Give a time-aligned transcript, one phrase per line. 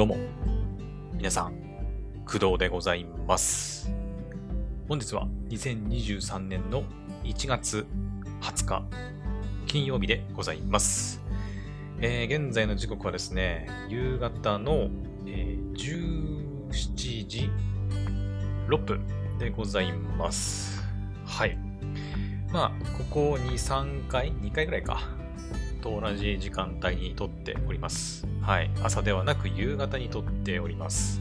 [0.00, 0.16] どうも、
[1.12, 1.52] 皆さん、
[2.24, 3.92] 工藤でございます。
[4.88, 6.84] 本日は2023年の
[7.22, 7.86] 1月
[8.40, 8.84] 20日、
[9.66, 11.20] 金曜日でございます。
[12.00, 14.88] えー現在の時刻はですね、夕方の、
[15.26, 15.72] えー
[16.70, 17.50] 17時
[18.68, 19.06] 6分
[19.38, 20.82] でございます。
[21.26, 21.58] はい。
[22.50, 25.19] まあ、ここ2、3回、2回ぐらいか、
[25.80, 28.26] と同じ時間帯に撮っております。
[28.42, 28.70] はい。
[28.82, 31.20] 朝ではなく夕方に撮っております。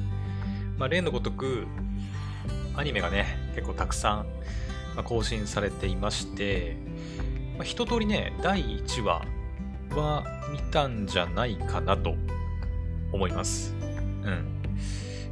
[0.77, 1.65] まあ、例のごとく、
[2.75, 4.25] アニメがね、結構たくさん、
[4.95, 6.77] ま更新されていまして、
[7.57, 9.25] まあ、一通りね、第1話
[9.95, 12.15] は見たんじゃないかなと
[13.11, 13.75] 思います。
[14.23, 14.45] うん。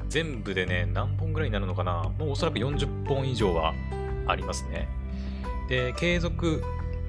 [0.09, 3.73] 全部でね、何本ぐらいになるのかなもうおそらく40本以上は
[4.25, 4.87] ありますね。
[5.69, 6.63] で、継続、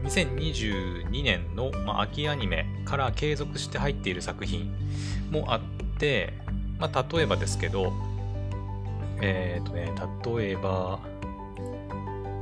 [0.04, 4.72] 2022年の、まあ、秋アニメから継続して入っている作品
[5.30, 5.60] もあっ
[5.98, 6.34] て、
[6.78, 7.92] まあ、例えばですけど、
[9.20, 9.92] えっ、とね、
[10.24, 11.00] 例えば、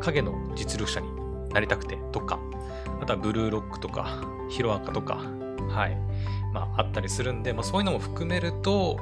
[0.01, 1.09] 影の実力者に
[1.51, 2.39] なりたくてとか、
[3.01, 5.17] あとはブルーロックとか、ヒロアカとか、
[5.69, 5.97] はい、
[6.53, 8.99] まあ、あったりするんで、まあ、そういうのも含めると、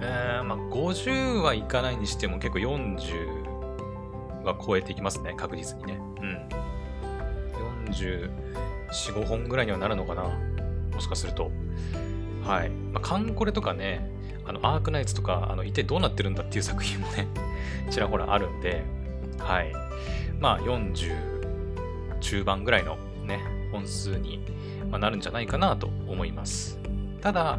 [0.00, 5.98] えーまあ、50はいかないにしても結構40は超えていきますね、確実にね。
[6.20, 6.63] うん。
[7.94, 8.30] 44、
[8.90, 10.24] 5本ぐらいにはなるのかな？
[10.92, 11.50] もしかすると。
[12.42, 12.70] はい。
[12.70, 14.10] まあ、カンコレとかね、
[14.46, 17.26] あの、アークナイツとか、あの、一体どうなってるんだっていう作品もね、
[17.90, 18.82] ちらほらあるんで、
[19.38, 19.72] はい。
[20.38, 23.40] まあ、40中盤ぐらいのね、
[23.72, 24.40] 本数に
[24.90, 26.78] まなるんじゃないかなと思います。
[27.20, 27.58] ただ、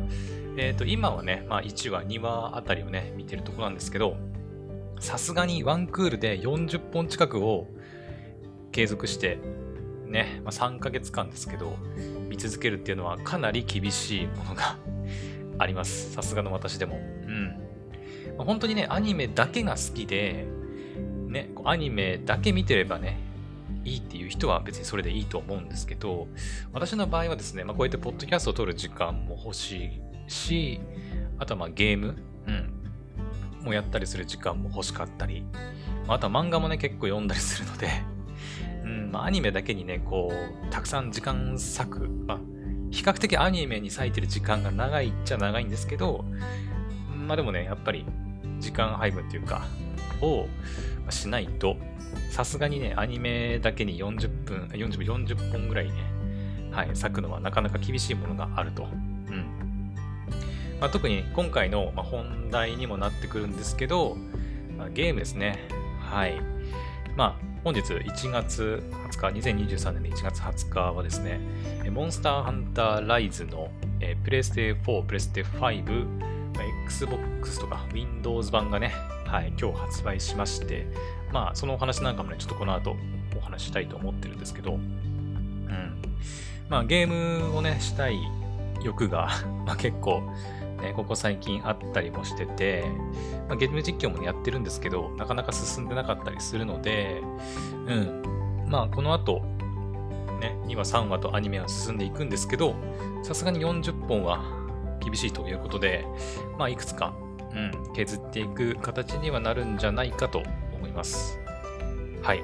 [0.58, 4.16] えっ、と、今はね、まあ、1話、2話あたりをね、見てるとこなんですけど、
[5.00, 7.68] さすがにワンクールで40本近くを
[8.72, 9.40] 継続して、
[10.16, 11.76] ね、まあ、3ヶ月間ですけど、
[12.30, 14.78] 見続けるっていうのはかなり厳しいものが
[15.60, 16.14] あります。
[16.14, 16.96] さすがの私でも。
[16.96, 17.00] う
[17.30, 17.48] ん。
[18.38, 20.46] まあ本当にね、アニメだけが好きで、
[21.28, 23.20] ね、アニメだけ見てればね、
[23.84, 26.30] いいっていう人は別にそれでいいと思うんですけど、
[26.72, 30.80] 私の場合はですね、まあ、こうやってポッドキャストを撮る時間も欲しいし、
[31.40, 32.16] あとはまあゲーム、
[32.48, 35.44] うん、もやったりする時間も欲しかったり、
[36.08, 38.15] あとは漫画もね、結構読んだりするので、
[38.86, 42.40] うん、まあアニメだけにね、こう、たくさん時間割く、まあ、
[42.92, 46.24] 比較的アニメに割いてる時間が長いっちゃ長いんですけど、
[47.28, 48.06] まあでもね、やっぱり
[48.60, 49.66] 時間配分っていうか、
[50.22, 50.48] を
[51.10, 51.76] しないと、
[52.30, 55.94] さすがにね、アニメだけに40分、40分、40本ぐらいね、
[56.72, 58.84] はい、割くのはなかなか厳しいものがあると。
[58.84, 59.96] うん。
[60.80, 64.16] まあ、特に今回の、本題にもなってくるんですけど、
[64.78, 65.60] まあ、ゲームですね。
[66.00, 66.55] はい。
[67.16, 71.40] まあ、本日1月20日、2023年の1月20日はですね、
[71.90, 76.06] モンスターハンターライズの、えープレステ4、プレステ5、
[76.86, 78.94] Xbox とか Windows 版がね、
[79.26, 80.88] はい、今日発売しまして、
[81.32, 82.96] まあ、そのお話なんかもね、ちょっとこの後
[83.38, 86.02] お話ししたいと思ってるんですけど、うん。
[86.70, 88.18] まあ、ゲームをね、したい
[88.84, 89.30] 欲が、
[89.66, 90.24] まあ結構、
[90.86, 92.86] ね、ここ最近あったりもしてて、
[93.48, 97.22] まあ、ゲーム実況もねやってるんですけど、なかなか進んでなかったりするので、
[97.88, 98.68] うん。
[98.68, 99.42] まあ、この後、
[100.40, 102.76] ね、2話、3話とアニメは進んでいくんですけど、
[103.24, 104.44] さすがに40本は
[105.04, 106.06] 厳しいということで、
[106.58, 107.14] まあ、いくつか、
[107.52, 111.40] うん、削っていく形にはなるんじゃないかと思います。
[112.22, 112.42] はい。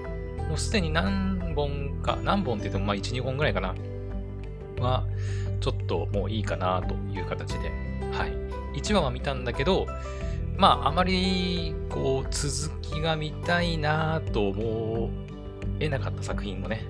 [0.47, 3.75] もうすでに何本か、何本って言っても、まあ、1、2本ぐらいかな。
[4.79, 5.05] は、
[5.59, 8.79] ちょっともういいかなという形で、はい。
[8.79, 9.87] 1話は見たんだけど、
[10.57, 15.09] まあ、あまり、こう、続きが見たいなと思
[15.79, 16.85] えなかった作品もね、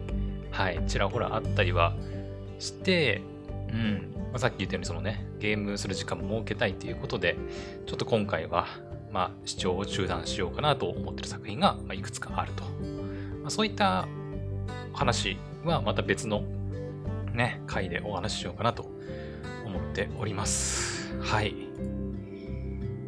[0.52, 1.96] はい、ちらほらあったりは
[2.60, 3.22] して、
[3.70, 7.38] うん、まあ、さっき言ったようにそのね、ゲームする時間も設けたいということで、
[7.86, 8.68] ちょっと今回は、
[9.12, 12.64] まあ、視聴を中断しようかなと思ってる作品が、ま、いくつかあると。
[13.42, 14.08] まあ、そういった
[14.94, 16.44] 話はまた別の
[17.34, 18.92] ね、回でお話ししようかなと
[19.66, 21.01] 思っております。
[21.20, 21.50] はい。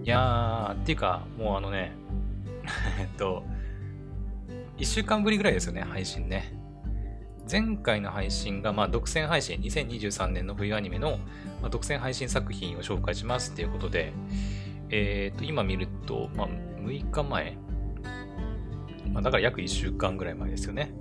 [0.03, 1.93] いやー、っていうか、もうあのね、
[2.99, 3.45] えっと、
[4.77, 6.53] 1週間ぶりぐらいですよね、配信ね。
[7.49, 11.19] 前回の配信が、まあ、独占配信、2023年の冬アニメの、
[11.61, 14.13] まあ、独占配信作品を紹介しますっていうことで、
[14.89, 17.57] えっ、と、今見ると、まあ、6日前、
[19.11, 20.93] まあ、だから約1週間ぐらい前ですよね。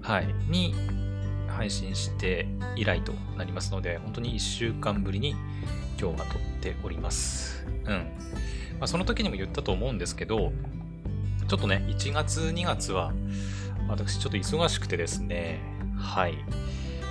[0.00, 0.26] はい。
[0.48, 0.74] に、
[1.48, 2.46] 配信して
[2.76, 5.34] 以来となりますので、本当に1週間ぶりに
[6.00, 7.64] 今日は撮っております。
[7.84, 7.92] うん。
[8.78, 10.52] まあ、その時にも言ったと思うんですけど、
[11.48, 13.12] ちょっとね、1月、2月は、
[13.88, 15.60] 私ちょっと忙しくてですね、
[15.96, 16.34] はい。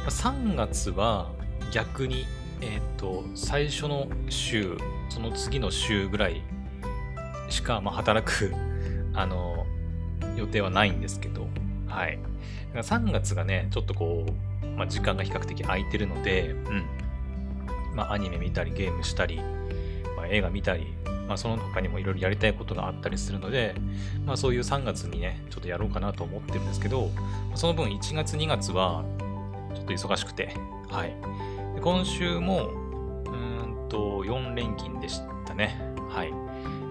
[0.07, 1.31] 3月は
[1.71, 2.25] 逆に
[2.61, 4.77] えっ、と、最初の週、
[5.09, 6.41] その次の週ぐらい
[7.49, 8.53] しか、まあ、働く、
[9.13, 9.65] あの、
[10.35, 11.47] 予定はないんですけど、
[11.87, 12.19] はい。
[12.73, 14.25] 3月がね、ちょっとこ
[14.63, 16.85] う、まあ、時間が比較的空いてるので、うん。
[17.97, 19.41] まあ、アニメ見たり、ゲームしたり、
[20.15, 20.93] まあ、映画見たり、
[21.27, 23.73] まあ、その他にもいろいろやりたいことがあったりするので、
[24.23, 27.09] まあ、そういう3月にね、ちょっとやろうかなと思ってるんですけど、
[27.55, 29.03] その分1月2月は、
[29.73, 30.53] ちょっと忙しくて、
[30.89, 31.15] はい。
[31.75, 35.81] で今週も、うんと、4連勤でしたね。
[36.07, 36.27] はい。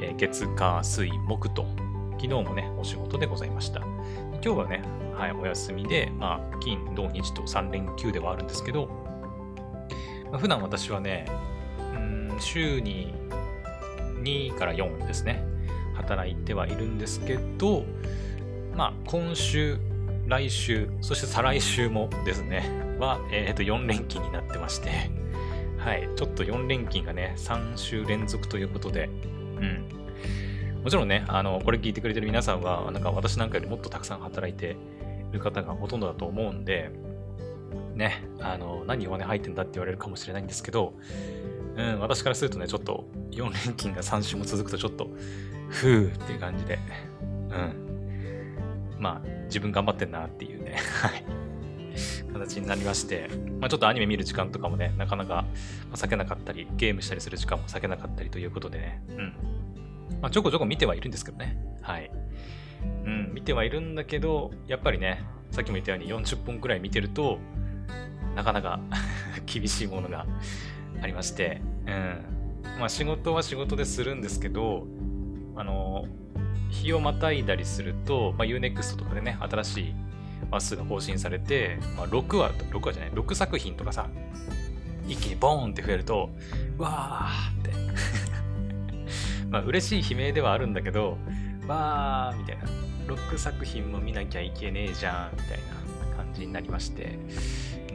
[0.02, 1.64] えー、月、火、水、木と、
[2.14, 3.80] 昨日もね、お仕事でございました。
[3.80, 4.82] 今日はね、
[5.14, 9.05] はい、お休みで、まあ、金、土、日と3連休ではあるんですけど、まあ、
[10.32, 11.26] 普段私はね、
[11.94, 13.14] うん、週に
[14.22, 15.44] 2から4ですね、
[15.94, 17.84] 働いてはいるんですけど、
[18.74, 19.78] まあ、今週、
[20.26, 22.68] 来週、そして再来週もですね、
[22.98, 25.10] は、えっ、ー、と、4連勤になってまして、
[25.78, 29.08] はい、ちょっと4連勤がね、3週連続ということで、
[29.60, 30.82] うん。
[30.82, 34.76] もちろんね、あの、これ聞いてくれてる皆さんは、なんか私なんかよりもっとたくさん働いて
[35.32, 36.90] る方がほとんどだと思うんで、
[37.96, 40.94] ね、あの、何弱音入ってんだって言われるかもしれないんですけど、
[41.76, 45.08] うん、私からするとね、ちょっと4連勤が3週も続くとちょっと、
[45.68, 46.78] ふーっていう感じで、
[47.22, 48.96] うん。
[48.98, 51.24] まあ、自分頑張ってんなっていうね、はい。
[52.32, 53.28] 形になりまして、
[53.60, 55.46] まあ、ちょっとアニメ見る時間とかもね、なかなか
[55.94, 59.34] 避けなかったり、ゲームしたりする時間も避けなかったりということでね、うん。
[60.20, 62.10] まあ、ちょこちょこ見てはいるんですけどね、はい。
[63.04, 67.38] うん、見てはいるんだけど、やっぱりね、さっきも言ったように40本くらい見てると、
[68.36, 68.78] なかなか
[69.46, 70.26] 厳しいものが
[71.02, 72.78] ありまして、うん。
[72.78, 74.86] まあ仕事は仕事でするんですけど、
[75.56, 76.06] あの、
[76.70, 79.94] 日をまたいだりすると、まあ、Unext とかでね、新しい
[80.50, 84.08] 話数が更新されて、まあ、6話、6話じゃない、6作品とかさ、
[85.08, 86.30] 一気にボーンって増えると、
[86.78, 87.96] わーって。
[89.50, 91.16] まあ嬉しい悲鳴ではあるんだけど、
[91.66, 92.64] わーみたいな、
[93.06, 95.58] 6作品も見なきゃいけねえじゃん、みたい
[96.10, 97.18] な感じになりまして、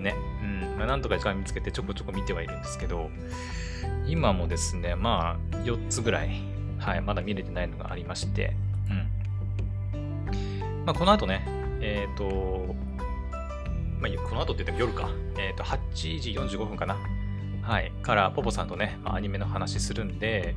[0.01, 0.15] ね。
[0.41, 0.77] うん。
[0.77, 3.09] まあ、なんとか時間見つけてちょこちょこ見てはいるんですけど、
[4.07, 6.31] 今もですね、まあ、4つぐらい、
[6.79, 8.53] はい、まだ見れてないのがありまして、
[9.93, 10.85] うん。
[10.85, 11.45] まあ、この後ね、
[11.81, 12.75] えっ、ー、と、
[13.99, 15.09] まあ、この後って言っても夜か。
[15.37, 16.97] えっ、ー、と、8時45分かな。
[17.61, 17.91] はい。
[18.01, 20.55] から、ポポさんとね、まあ、アニメの話するんで、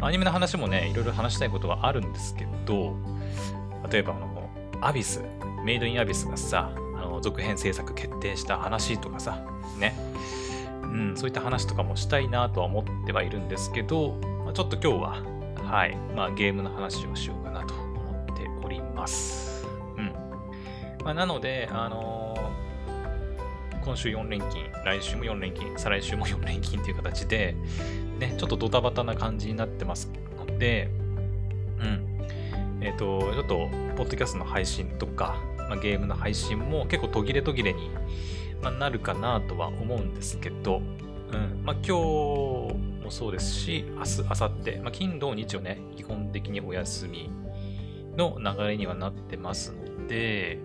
[0.00, 2.96] アニメの話もね、いろいろ話したいことはあるんですけど、
[3.90, 4.50] 例えば、あの、
[4.80, 5.22] アビス、
[5.64, 6.72] メイドインアビスがさ、
[7.20, 9.42] 続編制作決定した話とかさ、
[9.78, 9.94] ね。
[10.82, 15.22] うん、そういった話とかもしたいなとは思ってはいるんですけど、まあ、ちょっと今日は、
[15.62, 19.66] はい、まあゲームの話をしようかなと思っております。
[19.96, 20.12] うん。
[21.04, 27.54] まあ、なので、あのー、今週4連勤、来週も4連勤、再来週も4連勤という形で、
[28.18, 30.90] ね、ちょっとドタバタな感じになってますので、
[31.80, 32.08] うん。
[32.80, 35.36] えっ、ー、と、ちょっと、ポッドキャストの配信とか、
[35.68, 37.90] まあ、ゲームの配信も結構途切れ途切れに、
[38.62, 47.30] まあ、なるかなとは思うんですけど、うんまあ、今日もそうですし、明日、明後日、まあ、金、土、日をね、基本的にお休み
[48.16, 50.58] の流れにはなってますので、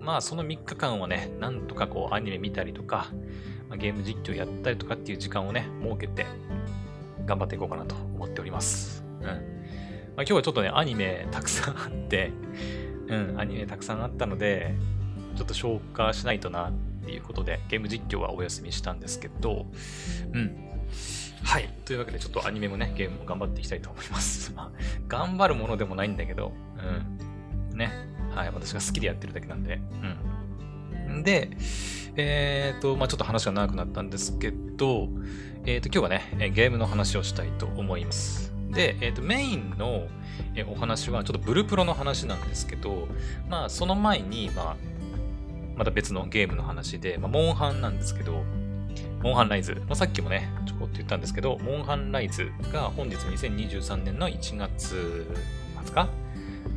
[0.00, 3.08] まあその3日間はね、なんとかこうアニメ見たりとか、
[3.68, 6.26] ま、ゲーム実況やったりとかっていう時間をね、設けて
[7.24, 9.04] 頑張っていこうかなと思っております。
[9.20, 9.26] うん。
[9.26, 9.40] まあ、
[10.22, 12.30] 今日はちょっとね、アニメたくさんあって、
[13.08, 14.74] うん、アニメたくさんあったので、
[15.36, 16.72] ちょっと消化しないとなっ
[17.04, 19.66] ていうことで、ゲーム実況はお休みしたんですけど、
[20.32, 20.56] うん。
[21.42, 21.68] はい。
[21.84, 24.52] というわけで、ちょっとアニメもね、ゲームも頑張っていきたいと思います。
[24.56, 24.70] まあ、
[25.06, 26.52] 頑張るものでもないんだけど、
[27.72, 27.78] うん。
[27.78, 27.90] ね。
[28.34, 28.50] はい。
[28.52, 29.80] 私が好きでやってるだけなんで、
[31.08, 31.22] うん。
[31.22, 31.50] で、
[32.16, 35.08] えっ、ー、と、まあちょっと話が長くなったんですけど、
[35.64, 38.55] えっ、ー、と、今日はね、ゲームの話をしたいと思います。
[38.70, 40.06] で、えっ、ー、と、メインの、
[40.54, 43.08] えお話はちょっとブルプロの話なんですけど、
[43.48, 44.76] まあその前に、まあ、
[45.76, 48.42] また別のゲームの話で、まあ、モンハンなんですけど、
[49.22, 55.26] モンハンライズ、まあ、さっきもね、ちょこっと言ったんですけど、モンハンライズが本日2023年の1月
[55.84, 56.08] 末か？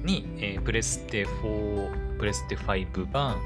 [0.03, 3.37] に、えー、プレステ4、プレステ5版、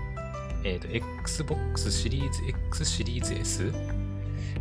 [0.64, 0.88] えっ、ー、と、
[1.22, 3.74] Xbox シリーズ X シリーズ S、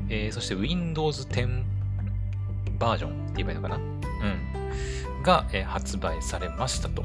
[0.09, 1.63] えー、そして Windows 10
[2.83, 3.77] バージョンって言えばいいのかな？
[3.77, 5.23] うん。
[5.23, 7.05] が、え、発売されましたと。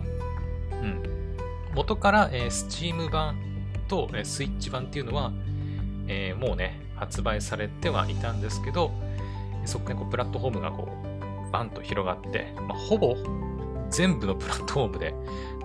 [0.72, 1.38] うん。
[1.76, 3.38] 元から、えー、Steam 版
[3.88, 5.32] と、えー、Switch 版っていうのは、
[6.08, 8.92] えー、もうね、発売されてはいたんですけど、
[9.66, 13.16] そこからこうプラットフォームがこう、バンと広がって、まあ、ほぼ
[13.92, 15.14] 全部のプラットフォームで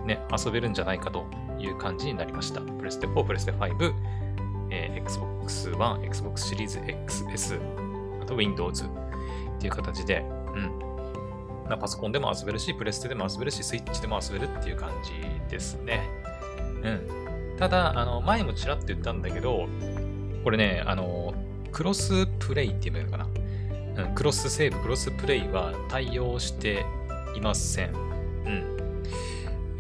[0.05, 1.25] ね、遊べるんじゃないかと
[1.59, 2.61] いう感じになりました。
[2.61, 3.95] プレステ4、プレステ5、
[4.71, 8.85] えー、Xbox One、Xbox シリーズ XS、あと Windows
[9.63, 10.79] っていう形で、うん。
[11.69, 15.13] まあ、パソコンでも遊べるし、プレステでも遊べるし、スイッチでも遊べるっていう感じ
[15.49, 16.03] ですね。
[16.83, 17.57] うん。
[17.59, 19.69] ただ、あの、前もちらっと言ったんだけど、
[20.43, 21.33] これね、あの、
[21.71, 24.05] クロスプレイって言えばいいのかな。
[24.05, 26.85] うん、クロスセーブ、クロスプレイは対応して
[27.37, 27.95] いません。
[27.95, 29.03] うん。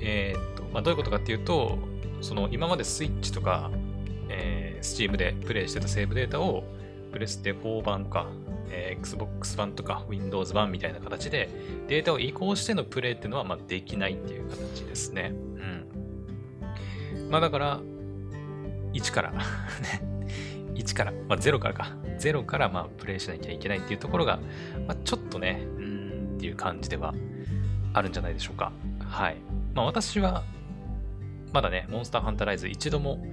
[0.01, 1.79] えー、っと、まあ、どういうことかっていうと、
[2.21, 3.73] その今までスイッチとか、
[4.29, 6.63] えー、Steam でプレイしてたセーブデータを
[7.11, 8.29] プレステ4版か、
[8.73, 11.49] えー、Xbox 版とか Windows 版みたいな形で
[11.87, 15.33] データを移行してのプレイっていうのはまあできないっていう形ですね。
[15.33, 17.31] うん。
[17.31, 17.81] まあだから、
[18.95, 19.39] 1から ね、
[20.75, 24.41] 1から、まあ0からか、0からまあプレイしなきゃいけないっていうところが、
[24.87, 27.15] まあ、ちょっとね、うんっていう感じでは
[27.93, 28.73] あるんじゃないでしょうか。
[28.99, 29.37] はい。
[29.75, 30.43] まあ私は、
[31.53, 33.25] まだね、モンスターハンターライズ一度も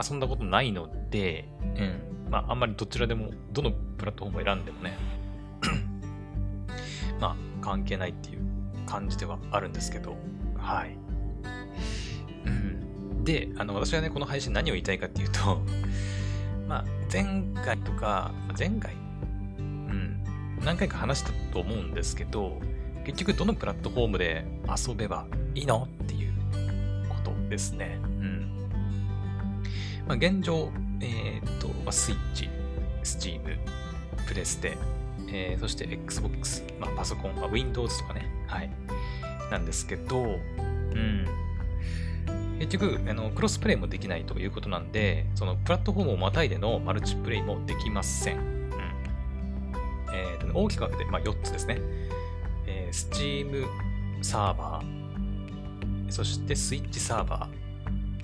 [0.00, 2.28] 遊んだことないので、うん。
[2.30, 4.96] まああんまりどちらでも、どのプラットフォームを選んでもね、
[7.20, 8.40] まあ関係ないっていう
[8.86, 10.16] 感じではあるんですけど、
[10.56, 10.96] はい。
[12.46, 13.24] うん。
[13.24, 15.62] で、あの、私はね、この配信何を言いたいかっていうと、
[16.68, 18.94] まあ、前回とか、前回？
[19.58, 20.24] うん。
[20.64, 22.60] 何回か話したと思うんですけど、
[23.04, 26.32] 結局どのプラットフォームで遊べばいいのっていう
[27.08, 27.98] ことですね。
[30.12, 32.50] まあ、現状、えっ、と、スイッチ、
[33.02, 33.56] スチーム、
[34.28, 34.76] プレステ、
[35.28, 38.70] えー、そして Xbox、まあ、パソコン、まあ、Windows とかね、はい、
[39.50, 40.24] なんですけど、う
[40.94, 41.26] ん。
[42.58, 48.36] 結局あの、クロスプレイもできないということなんで、そのプラットフォームをまたいでのマルチプレイもできません。
[48.36, 48.70] うん。
[50.12, 51.78] えーとね、大きく分けて、まあ、4つですね。
[52.66, 53.66] えー、Steam
[54.20, 57.61] サーバー、そしてスイッチサーバー、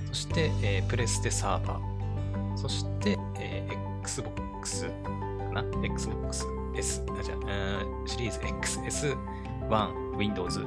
[0.09, 4.91] そして、えー、プレステサーバー、そして、えー、Xbox か
[5.53, 8.39] な ?Xbox S、あ、じゃあ、シリーズ
[9.69, 10.61] XS1 Windows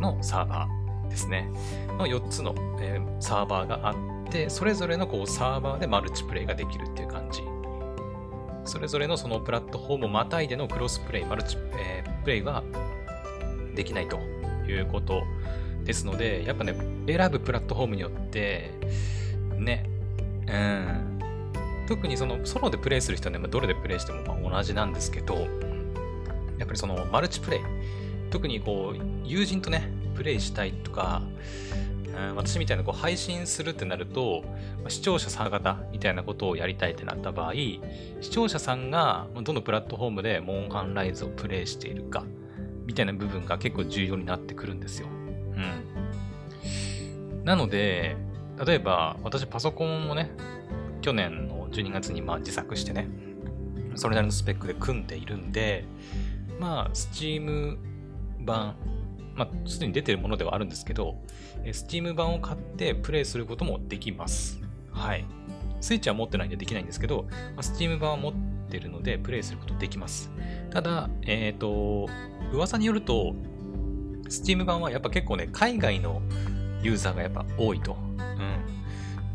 [0.00, 1.50] のサーバーですね。
[1.98, 3.94] の4つの、えー、サーバーがあっ
[4.30, 7.42] て、それぞれのこうサーバーでマルチプレイができるっていう感じ。
[8.64, 12.62] それぞれのそのプラットフォームをまたいでのクロスプレイ、マルチ、えー、プレイは
[13.74, 14.18] できないと
[14.68, 15.24] いうこと
[15.88, 16.74] ですので、やっぱね、
[17.06, 18.70] 選ぶプラットフォームによって、
[19.56, 19.88] ね、
[20.46, 21.18] うん、
[21.88, 25.34] 特にそのソロでプレイする人はね、どれでプレイしてもま同じなんですけど、
[26.58, 27.60] やっぱりそのマルチプレイ、
[28.30, 31.22] 特にこう、友人とね、プレイしたいとか、
[32.14, 34.44] うん、私みたいなこう配信するってなると、
[34.88, 37.80] 視聴者さん方みたいなことをやりたいってなった場合、視
[38.30, 42.26] 聴者さんがどのプラットフォームでモンハンライズをプレイしているか、
[42.84, 45.08] みたいな部分が結構重要になってくるんですよ。
[47.48, 48.14] なので、
[48.62, 50.30] 例えば私パソコンをね、
[51.00, 53.08] 去年の12月にまあ自作してね、
[53.94, 55.86] それなりのスペックで組んでいるんで、
[56.60, 57.78] まあ、Steam
[58.44, 58.76] 版、
[59.34, 61.16] まあ、すでに出てるものではあるんですけど、
[61.64, 64.60] Steam 版を買ってプレイすることもできます。
[64.92, 65.24] はい。
[65.80, 68.32] スイッチは持ってないんでできないんですけど、まあ、Steam 版は持っ
[68.68, 70.30] てるので、プレイすることできます。
[70.68, 72.10] ただ、えっ、ー、と、
[72.52, 73.34] 噂によると、
[74.24, 76.20] Steam 版はやっぱ結構ね、海外の
[76.82, 77.96] ユーザーがやっぱ多いと。
[77.96, 78.20] うん。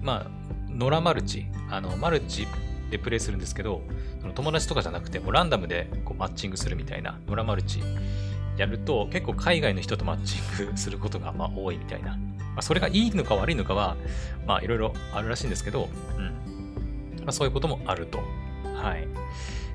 [0.01, 0.31] まあ、
[0.69, 2.47] ノラマルチ、あの、マルチ
[2.89, 3.81] でプレイするんですけど、
[4.21, 7.81] その友達とかじゃなくて、もうランダムでこうマッチングするみたいな、ノラマルチ
[8.57, 12.17] やると、結構海外の人とマッチングすることがまあ多いみたいな。
[12.17, 13.97] まあ、それがいいのか悪いのかは、
[14.45, 16.25] まあいろいろあるらしいんですけど、うん。
[17.19, 18.19] まあそういうこともあると。
[18.75, 19.07] はい。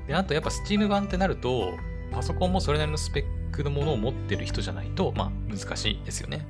[0.07, 1.73] で、あとやっぱ Steam 版ってなると、
[2.11, 3.19] パソコンもそれなりのスペ
[3.51, 6.47] ックのものを持ってる人じゃないと、まあ難しいですよね。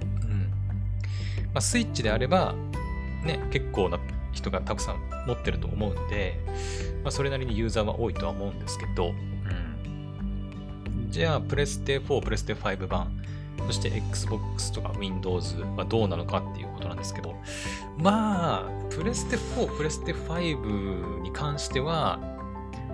[1.49, 1.55] うん。
[1.55, 2.53] まあスイッチであれば、
[3.25, 3.99] ね、結構な
[4.31, 6.39] 人がたくさん持ってると思うので、
[7.03, 11.07] まあそれなりにユーザーは多いとは思うんですけど、うん。
[11.09, 13.19] じゃあ、プレステ4、プレステ5版、
[13.65, 17.35] そして Xbox とか Windows はどうなのかっていうことなんですけど、
[17.97, 22.19] まあ、プレステ4、プレステ5に関しては、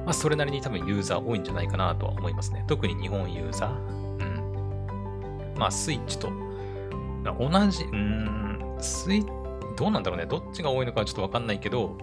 [0.05, 2.63] まあ、それなりに多分ユーザー多いんじゃないかなとは思いますね。
[2.67, 3.71] 特に日本ユーザー。
[5.53, 5.53] うん。
[5.57, 6.31] まあ、スイッチと、
[7.39, 8.44] 同じ、うん、
[8.79, 9.25] スイ
[9.75, 10.25] どうなんだろうね。
[10.25, 11.97] どっちが多いのかはちょっとわかんないけど、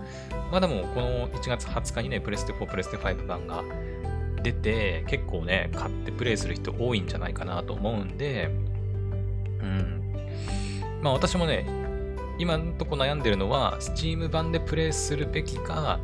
[0.50, 3.62] まあでも、この1月20日にね、プレステ4、プレステ5版が
[4.42, 8.50] 出て、結構ね、買ってプレイする人多いんじゃないかなと思うんで、
[9.60, 10.14] うん。
[11.00, 11.66] まあ私もね、
[12.38, 15.98] 今んとこ悩んでるのは、Steam 版でプレイするべきか、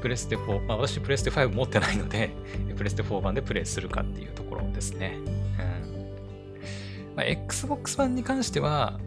[0.00, 2.30] プレステ4、まあ私プレステ5持ってないので、
[2.76, 5.16] プレステ4版でプレイするかっていうところですね。
[5.16, 7.14] うん。
[7.14, 8.98] まあ、Xbox 版に関しては、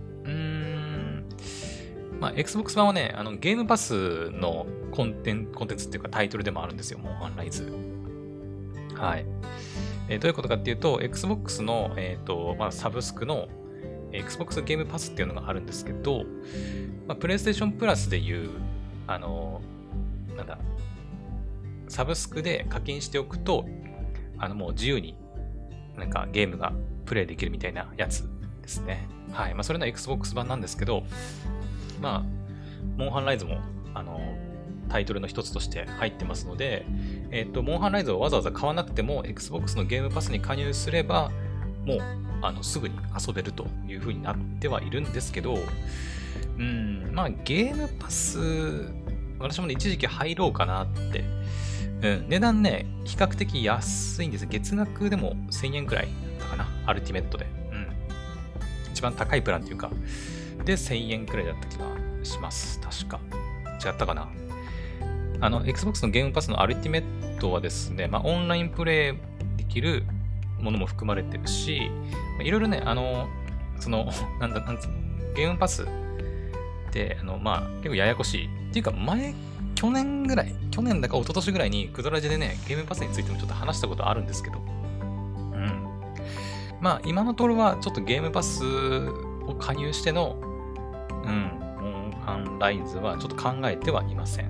[2.22, 7.74] まあ、Xbox 版はね、あのゲームパスのコンテンコンテンツっていうかタイトルでもあるんですよ、モンハンライズ。
[8.96, 9.26] はい。
[10.08, 13.48] えー、どういうことかっていうと、Xbox の、えーとまあ、サブスクの
[14.12, 16.24] Xbox ゲームパスっていうのがあるんですけど、
[17.08, 18.52] まあ、PlayStation Plus でいう、
[19.08, 19.60] あの、
[20.38, 20.60] なんだ、
[21.88, 23.66] サブスクで課金しておくと、
[24.38, 25.16] あのもう自由に
[25.98, 26.72] なんかゲームが
[27.06, 28.30] プレイできるみたいなやつ
[28.62, 29.08] ですね。
[29.32, 29.56] はい。
[29.56, 31.04] まあ、それの Xbox 版なんですけど、
[32.02, 32.24] まあ、
[32.98, 33.60] モンハンライズも、
[33.94, 34.20] あの、
[34.90, 36.86] タイトルの一つとして入ってますので、
[37.32, 41.32] えっ、と、モンハンライズをわざわざ買わなくても、Xbox のゲームパスに加入すれば、
[41.86, 42.00] もう、
[42.42, 42.96] あの、すぐに
[43.28, 45.58] 遊べるという風になってはいるんですけど、
[46.58, 48.92] うん、まあ、ゲームパス、
[49.40, 51.24] 私もね、一時期入ろうかなって、
[52.02, 54.46] うん、値段ね、比較的安いんです。
[54.46, 56.06] 月額でも1000円くらい
[56.40, 57.46] だったかな、アルティメットで。
[57.72, 57.88] うん。
[58.92, 59.90] 一番高いプランっていうか、
[60.64, 61.86] で1000円くらいだった気が
[62.24, 62.80] します。
[62.80, 63.20] 確か。
[63.84, 64.30] 違ったかな。
[65.42, 70.04] あの、Xbox のゲームパスのアルティメットはですね、まあ、オンラインプレイできる
[70.60, 71.90] ものも含まれてるし、
[72.42, 73.28] いろいろね、あの、
[73.80, 74.88] その、 なんだ、なんつ
[75.36, 75.88] ゲームパスっ
[76.92, 78.46] て、あの、まあ、結構ややこしい。
[78.46, 79.34] っていうか、前、
[79.74, 84.62] 去年ぐらい、去年だか一昨年ぐらいに、クドラジでね、ゲームパスについてもちょっと話したことあるんですけど、う
[85.58, 85.90] ん。
[86.80, 90.36] まあ、今のところは、ちょっとゲームパスを加入しての、
[91.26, 91.52] うん、
[91.82, 94.50] モンハンライズはちょっと考えてはいません。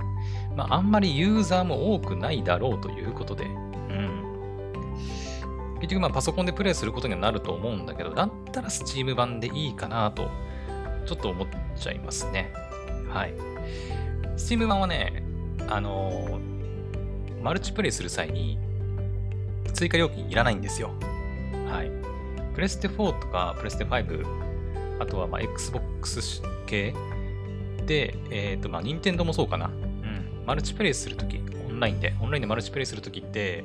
[0.55, 4.21] まあ、あんまりユーザーも多くないだろうということで、うん。
[5.81, 10.29] 結局、まあ、パソコンでプレイすることにはなると思うんだけど、だったら Steam 版でいいかなと、
[11.05, 12.53] ちょっと思っちゃいますね。
[13.09, 13.33] はい。
[14.35, 15.23] Steam 版はね、
[15.67, 18.59] あのー、マルチプレイする際に、
[19.73, 20.91] 追加料金いらないんですよ。
[21.67, 21.91] はい。
[22.53, 24.50] プレステ4とか、プレステ5
[25.01, 26.93] あとはまあ Xbox 系
[27.85, 29.67] で、えっ、ー、とまあ任天堂もそうかな。
[29.67, 30.45] うん。
[30.45, 33.63] マルチプレイするとき、オンラインで、オンラインでマルチプレイするときって、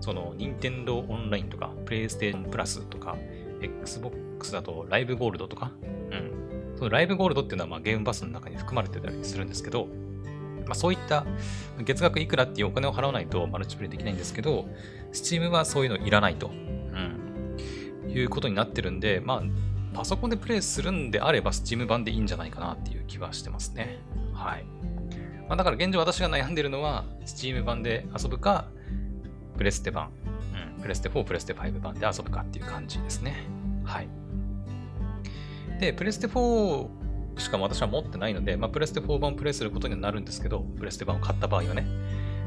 [0.00, 3.16] その任天堂オンラインとか、プレイステーションプラスとか、
[3.62, 6.76] Xbox だとライブゴールドとか、うん。
[6.76, 9.88] そのライブゴールドっていうのはまあゲームパスの中に含まれてたりするんですけど、
[10.66, 11.26] まあ、そういった
[11.78, 14.68] 月額いくらっていうお金を払わないとマルチプレイできないんですけど、
[15.12, 19.42] Steam はそういうのいらないと、うん、いうことになってるんで、まあ、
[19.94, 23.98] パソコンでプレイするんであれば Steam 版でいいんじゃないかなっていう気はしてますね。
[24.34, 24.64] はい。
[25.48, 28.66] まあ、だから現状私が悩んでるのは Steam 版で遊ぶか、
[29.56, 30.10] プレステ版、
[30.76, 33.46] うん、プレステ4、プレステ5版で遊ぶかっていう感じですね。
[33.84, 34.08] はい。
[35.80, 36.88] で、プレステ4
[37.38, 41.86] しかも私は持ってないので、まあ、プレステ4版をプレイすることにはなるんですけど、プレステ版を買った場合はね。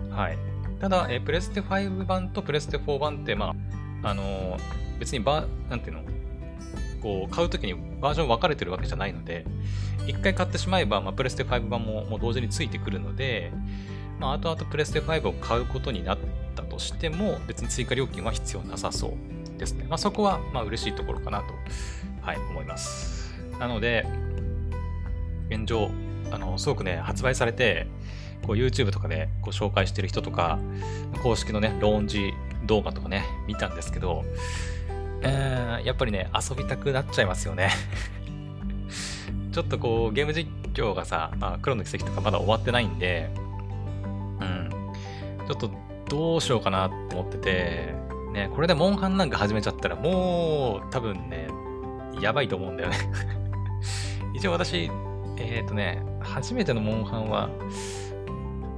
[0.10, 0.38] はい。
[0.80, 3.56] ただ、えプレステ5版とプレステ4版って、ま
[4.04, 6.04] あ、あのー、別にバ、なんていうの、
[7.02, 9.46] こう、買うときにバージョン分かれてるわけじゃないので、
[10.08, 13.52] 一回買ってしまえば、まあ、プレステ5版ももう同時についてくるので、
[14.20, 16.18] まあ、後々プレステ5を買うことになっ
[16.56, 19.16] たとしても、別に追加料金は必要なさそ
[19.56, 19.86] うですね。
[19.90, 21.54] まあ、そこは、まあ、嬉しいところかなと、
[22.22, 23.34] はい、思います。
[23.60, 24.06] なので、
[25.50, 25.90] 現状、
[26.32, 27.88] あの、すごくね、発売されて、
[28.46, 30.60] こう YouTube とかでこう紹介してる人とか、
[31.24, 32.34] 公式のね、ローンチ
[32.66, 34.24] 動画とかね、見たんですけど、
[35.22, 37.72] えー、やっぱりね、遊びたくなっちゃいますよね
[39.52, 43.30] ちょっとこう、ゲーム実況がさ、まあ、黒の奇跡とかまだ終わってないんで、
[44.40, 44.70] うん。
[45.48, 45.72] ちょっと
[46.10, 47.94] どうしようかなって思ってて、
[48.34, 51.48] ね、これでモンハンなんか始めちゃったらもう多分ね、
[52.22, 52.98] やばいと思うんだよね
[54.36, 54.92] 一応私、
[55.38, 57.50] えっ、ー、とね、初めてのモンハンは、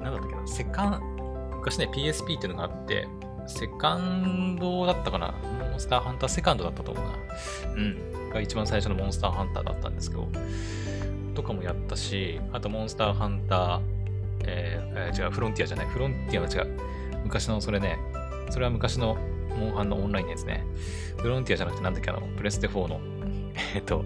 [0.02, 1.02] なんだったっけな、セカン、
[1.58, 3.08] 昔ね、PSP っていうのがあって、
[3.50, 5.34] セカンドだったかな？
[5.70, 7.12] モンスターハンターセカンドだったと思うな。
[7.74, 8.30] うん。
[8.30, 10.28] が一番最初のモンスターハンターだったんですけど、
[11.36, 13.82] とかもやったし、あとモンスターハンター、
[14.46, 15.88] えー、違う、フロンティアじゃない。
[15.88, 16.78] フロンティアは違う。
[17.24, 17.98] 昔のそれね、
[18.50, 19.18] それは昔の
[19.58, 20.64] モンハンのオンラインのやつね。
[21.18, 23.00] フロンティアじゃなくてなんだっけあの、プレステ4の、
[23.76, 24.04] えっと、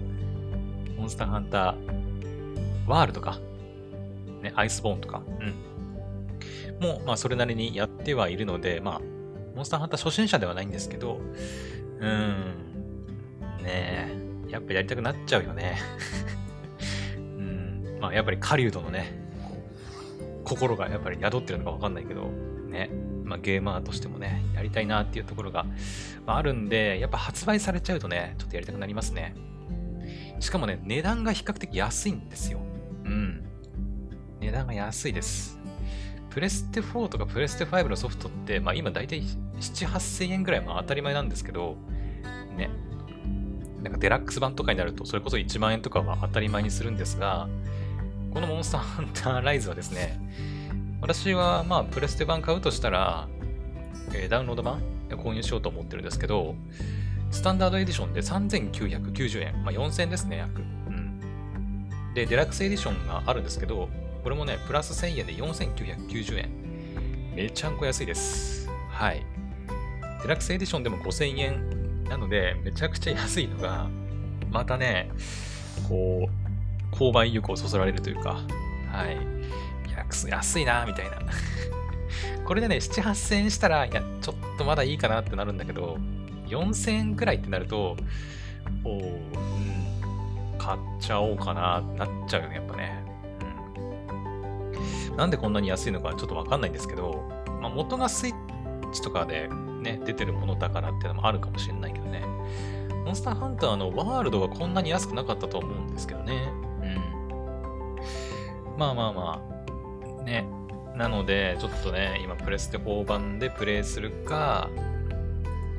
[0.96, 3.38] モンスターハンター、ワールドか？
[4.42, 5.22] ね、アイスボーンとか。
[5.40, 5.54] うん。
[6.80, 9.00] もう、まあ、それなりにやってはいるので、まあ、
[9.54, 11.20] モンスターハンター初心者ではないんですけど、
[12.00, 12.64] うーん。
[13.62, 14.10] ね
[14.46, 15.78] え、やっぱやりたくなっちゃうよね。
[17.16, 17.98] うん。
[18.00, 19.24] まあ、やっぱり狩人のね、
[20.44, 22.30] 心がやっぱり宿ってるのかわかんないけど、
[22.68, 22.90] ね。
[23.24, 25.66] まあ、ゲーマーとしてもね、やりたいなっていうところが、
[26.26, 29.34] ま、あるんで、やっぱ発売されちゃうとね、ちょっとやりたくなりますね。
[30.40, 32.60] しかもね、値段が比較的安いんですよ。
[33.04, 33.44] うん。
[34.40, 35.53] 値段が安いです。
[36.34, 41.76] プレステ4とかプレステ5のソフトって、まあ今大体7、8000円ぐらいまあ当たり前なんですけど、
[42.56, 42.70] ね。
[43.84, 47.48] なんかデラックス版とかになるとそれこそ1万円とかは当たり前にするんですが、
[48.32, 50.18] このモンスターハンターライズはですね、
[51.00, 53.28] 私はまあ、プレステ版買うとしたら、
[54.12, 56.56] えー、ダウンロード版購入しようと思ってるんですけど、
[57.30, 59.62] スタンダードエディションで3990円。
[59.62, 60.62] まあ、4000円ですね、約。
[60.62, 61.20] うん。
[62.14, 63.88] で、デラックスエディションがあるんですけど、
[64.24, 66.50] これもね、プラス1000円で4990円。
[67.36, 68.66] めちゃんこ安いです。
[68.90, 69.22] はい。
[70.22, 73.86] デラックスエディションでも5000円なので、めちゃくちゃ安いのが、
[74.50, 75.10] またね、
[75.86, 76.30] こ
[76.90, 78.40] う、購買意欲をそそられるというか、
[78.90, 79.18] はい。
[80.30, 81.18] 安いなみたいな。
[82.46, 85.98] これでね、7、8000円したら、いや、ちょっとまだいいかなってなるんだけど、
[86.46, 87.94] 4000円くらいってなると、
[88.84, 93.03] おうん、買っちゃおうかなってなっちゃうよね、やっぱね。
[95.16, 97.24] なんでこんなに安いのかちょっとわかんないんですけど、
[97.60, 102.24] まあ、元がスイッチとかでね、出てるものだからっていうのもあるかもしれないけどね。
[103.04, 106.50] モンスターハンターのワールドがこんなに安くなかったと思うんですけどね。
[106.82, 106.86] う
[108.76, 108.78] ん。
[108.78, 109.42] まあまあま
[110.20, 110.22] あ。
[110.24, 110.46] ね。
[110.96, 114.70] なので、ちょっとね、今プレステ4版でプレイするか、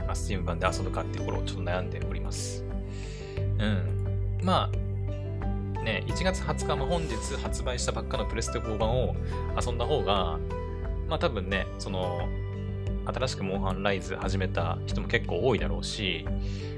[0.02, 2.64] まあ、Steam 版で遊ぶかっていうところをちょっと悩んでおります。
[3.38, 4.40] うん。
[4.44, 4.85] まあ、
[5.86, 9.16] ね、1月20日も本日発売したばっかのプレステ4版を
[9.64, 10.40] 遊んだ方が、
[11.08, 12.28] まあ多分ね、その、
[13.06, 16.26] 新しくモンハンライズ始めた人も結構多いだろうし、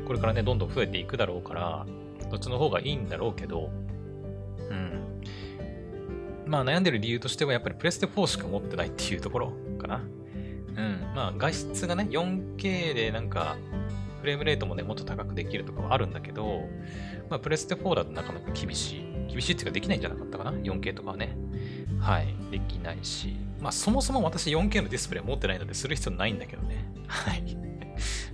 [0.06, 1.86] これからね、どんどん増えていくだろうから、
[2.30, 3.72] どっちの方がいいんだろうけど、
[4.70, 5.22] うん。
[6.46, 9.96] まあ悩んでる理由としてはやっぱりプレステ4しか持ってないっていうところかな。
[9.96, 11.16] うん。
[11.16, 13.56] まあ画質がね、4K でなんか、
[14.20, 16.64] フレームレートもね、もっと高くできるとかはあるんだけど、
[17.30, 19.08] まあプレステ4だとなかなか厳しい。
[19.28, 21.38] 厳しいっていうかできないんじゃなかったかな ?4K とかはね。
[22.00, 22.34] はい。
[22.52, 23.36] できないし。
[23.60, 26.92] まあ、そもそも私 4K のディスプレイ持ってないのでする必要ないんだけどね。
[27.08, 27.58] はい。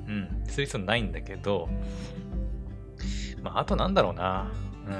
[0.07, 0.43] うん。
[0.47, 1.69] する必要ないんだけど、
[3.41, 4.51] まあ、あとなんだろうな。
[4.87, 4.93] うん。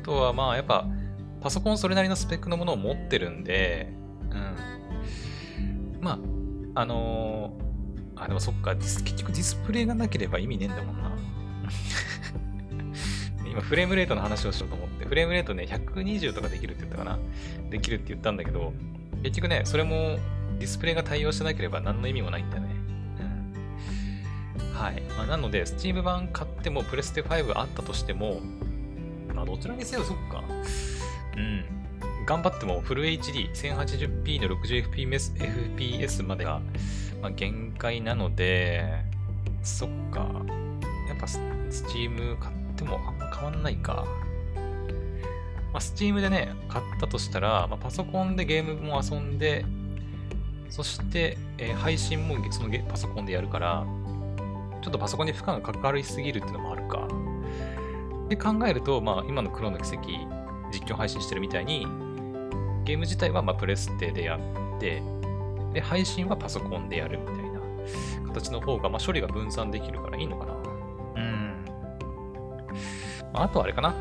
[0.00, 0.86] あとはまあ、やっぱ、
[1.40, 3.92] パソコンそれなりのスペックのものを持ってるんで、
[4.30, 6.00] うん。
[6.00, 11.10] まあ、あのー、あ、でもそっか、結局ディスプレイがなければ意味ねえんだもんな。
[13.46, 17.18] 今フレームレートの話をしようと思って、フレームレートね、120とかできるって言ったかな？
[17.70, 18.72] できるって言ったんだけど、
[19.22, 20.18] 結局ね、それも
[20.58, 22.68] ディスプレイが対応してなければ何の意味もないんだよね。
[24.60, 24.74] うん。
[24.74, 25.00] はい。
[25.16, 28.40] まあ、なので、Steam 版買っても、プレステ5あったとしても、
[29.34, 30.42] まあ、どちらにせよそっか。
[31.36, 31.64] うん。
[32.26, 36.60] 頑張ってもフル HD、1080p の 60fps FPS までが、
[37.20, 38.84] まあ、限界なので、
[39.62, 40.20] そっか。
[41.08, 41.26] やっぱ
[41.70, 44.04] Steam 買ってもあんま変わんないか。
[45.72, 49.64] まあ、Steam でね、買ったとしたら、まあ、パソコンでゲームも遊んで、
[50.68, 53.84] そして、えー、配信もそのパソコンでやるから、
[54.82, 57.06] ちょっとパソコンに負荷がかかりすぎるっていうのもあるか。
[58.28, 60.08] で考えると、まあ、今の黒の奇跡、
[60.72, 61.86] 実況配信してるみたいに、
[62.84, 65.02] ゲーム自体はまプレステでやって、
[65.72, 67.60] で、配信はパソコンでやるみたいな
[68.28, 70.59] 形の方が、ま、処理が分散できるからいいのかな。
[73.32, 73.94] まあ、あとあれかな。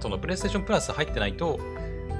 [0.00, 1.60] そのプレイステーションプラス入ってないと、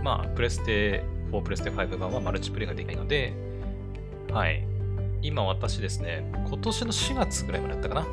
[0.03, 3.33] まあ、プレステ4、プレステ5版はマルチプレイができないので、
[4.33, 4.67] はい。
[5.23, 8.07] 今私ですね、今年の4月ぐらいまでだったかな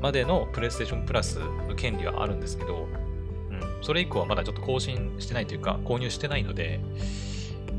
[0.00, 2.86] までのプレイステーションプラスの権利はあるんですけど、
[3.50, 6.80] うん、それ以降はまだちょっと更新してないというか、購入してないので、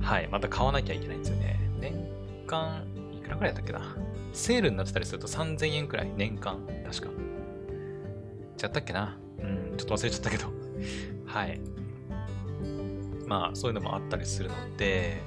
[0.01, 1.59] はい、また買わなきゃいけないんですよね。
[1.79, 1.93] 年
[2.47, 2.83] 間、
[3.13, 3.95] いくらぐらいだったっけな
[4.33, 7.09] セールになってたりすると3000円くらい、年間、確か。
[8.57, 10.47] ちゃったっけなうん、ちょっと忘れちゃったけど。
[11.25, 11.59] はい。
[13.27, 15.21] まあ、そういうのもあったりするので、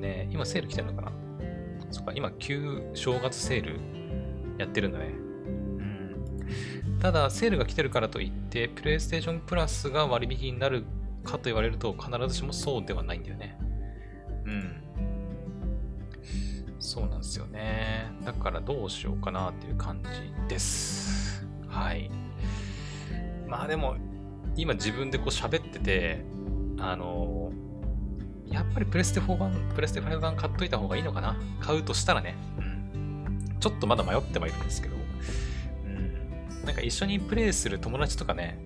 [0.00, 1.12] ね、今セール来てるのかな？
[1.90, 3.80] そっか、今、旧正月セール
[4.58, 5.06] やってるんだね。
[5.06, 6.98] うん。
[7.00, 10.84] ただ、セールが来てるからといって、プレイステーションプラスが割引になる
[11.24, 13.58] かと言われると、必ずしもそうではないんだよね。
[14.44, 14.82] うん。
[16.78, 18.12] そうなんですよね。
[18.24, 20.08] だからどうしようかなっていう感じ
[20.48, 21.46] です。
[21.68, 22.10] はい。
[23.46, 23.96] まあでも、
[24.56, 26.24] 今自分でこう喋ってて、
[26.78, 31.36] あのー、やっぱりプレステ4版、プレステ5版買っといた方がいいのかな？
[31.60, 32.36] 買うとしたらね。
[32.58, 33.56] うん。
[33.60, 34.96] ちょっとまだ迷ってはいるんですけど。
[35.84, 36.64] うん。
[36.64, 38.58] なんか一緒にプレイする友達とかね、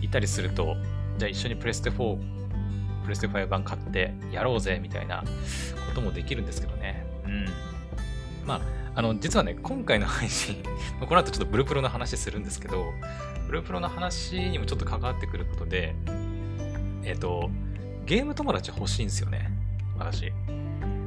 [0.00, 0.76] いたりすると、
[1.18, 2.16] じゃあ一緒にプレステ4、
[3.04, 7.06] プレステ5版買ってやろうぜみたいなこともできるんですけどね。
[7.24, 7.46] うん。
[8.46, 8.60] まあ、
[8.94, 10.62] あの、実はね、今回の配信、
[11.00, 12.92] この後ちょっとブルプロの話するんですけど、
[13.46, 15.94] プロプロの話にもちょっと関わってくることで、
[17.04, 17.50] えっ、ー、と、
[18.04, 19.50] ゲーム友達欲しいんですよね。
[19.98, 20.32] 私。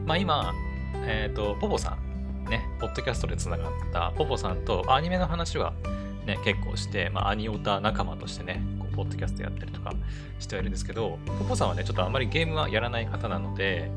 [0.05, 0.53] まあ今、
[1.05, 1.97] えっ、ー、と、ポポさ
[2.45, 5.73] ん、ね、ポッドキャストで繋がったポポさんとアニメの話は
[6.25, 9.93] ね、結構して、まあアニオタ仲間としてね、こうポッドキャストやったりとか
[10.39, 13.91] してはいるんですけど、ポポさんはね、ちょっとあんまりゲームはやらない方なので、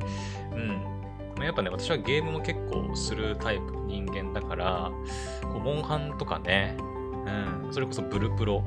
[0.53, 0.95] うん。
[1.37, 4.90] まあ、やっぱね、私はゲームも結構するタイプの人間だから、
[5.42, 6.77] こうモンハンとかね、
[7.66, 8.64] うん、それこそブルプロ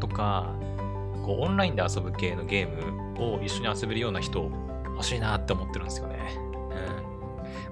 [0.00, 0.54] とか、
[1.24, 4.50] こうオンラインで遊ぶ系のゲームを一緒に遊べるような人
[4.84, 6.36] 欲しいなって思ってるんですよね。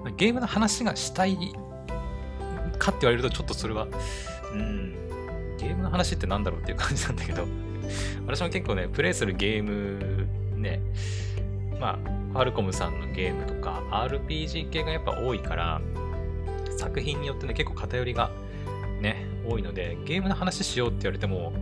[0.05, 0.15] うん。
[0.17, 1.37] ゲームの話がしたい
[2.77, 3.87] かって言われるとちょっとそれは、
[4.53, 4.93] うん、
[5.57, 7.45] ゲームの話ってなんだろうっていう感じなんだけど、
[8.25, 10.81] 私も結構ね、プレイするゲームね、
[11.79, 15.79] まあ、ファルコムさんのゲームとか、RPG 系がやっぱ多いから、
[16.77, 18.29] 作品によってね、結構偏りが
[18.99, 21.53] ね、多いので、ゲームの話しようって言われても、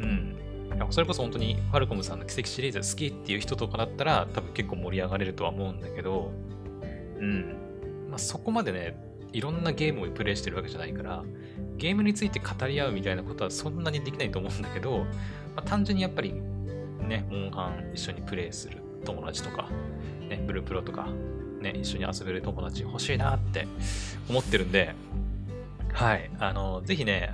[0.00, 0.34] うん、
[0.88, 6.32] それこそ本当にファルコムさんの奇跡シリーズ好きっていう人とかだったら、多分結構盛り上がれるとは思うんだけど、
[7.18, 8.98] うん、まあ、そこまでね、
[9.34, 11.24] いろんなゲームをプレイしてるわけじゃないから、
[11.76, 15.06] ゲームについて語り合うみたいなことはそんなにできないと思うんだけど、ま
[15.56, 18.85] あ、単純にやっぱりね、モンハン一緒にプレイする。
[19.06, 19.68] 友達とか、
[20.28, 21.08] ね、ブループロとか、
[21.60, 23.66] ね、一緒に遊べる友達欲しいなって
[24.28, 24.94] 思ってるんで、
[25.92, 27.32] はい、あの、ぜひね、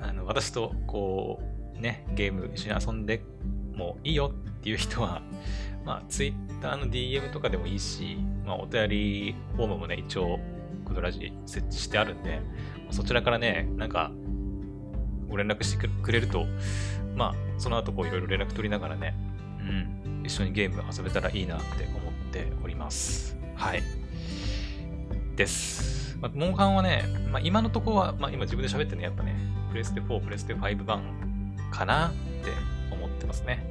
[0.00, 1.42] あの 私とこ
[1.76, 3.22] う、ね、ゲーム一緒に遊んで
[3.74, 5.20] もいいよっていう人は、
[5.84, 10.38] まあ、Twitter の DM とかでもいいし、まあ、お便りフォームもね、一応、
[10.86, 12.40] クドラジ設置してあるんで、
[12.90, 14.10] そちらからね、なんか、
[15.28, 16.46] ご連絡してくれると、
[17.14, 19.14] まあ、その後こういろいろ連絡取りながらね、
[19.68, 23.36] うん、一緒にゲーム遊べたらいいなって思っております。
[23.54, 23.82] はい。
[25.36, 26.16] です。
[26.20, 29.34] まあ、モンハンはね、まあ、今のところは、まあ、今自分で喋ってるのやっぱね、
[29.70, 31.02] プレステ4、プレステ5版
[31.70, 32.50] かなって
[32.92, 33.64] 思ってますね。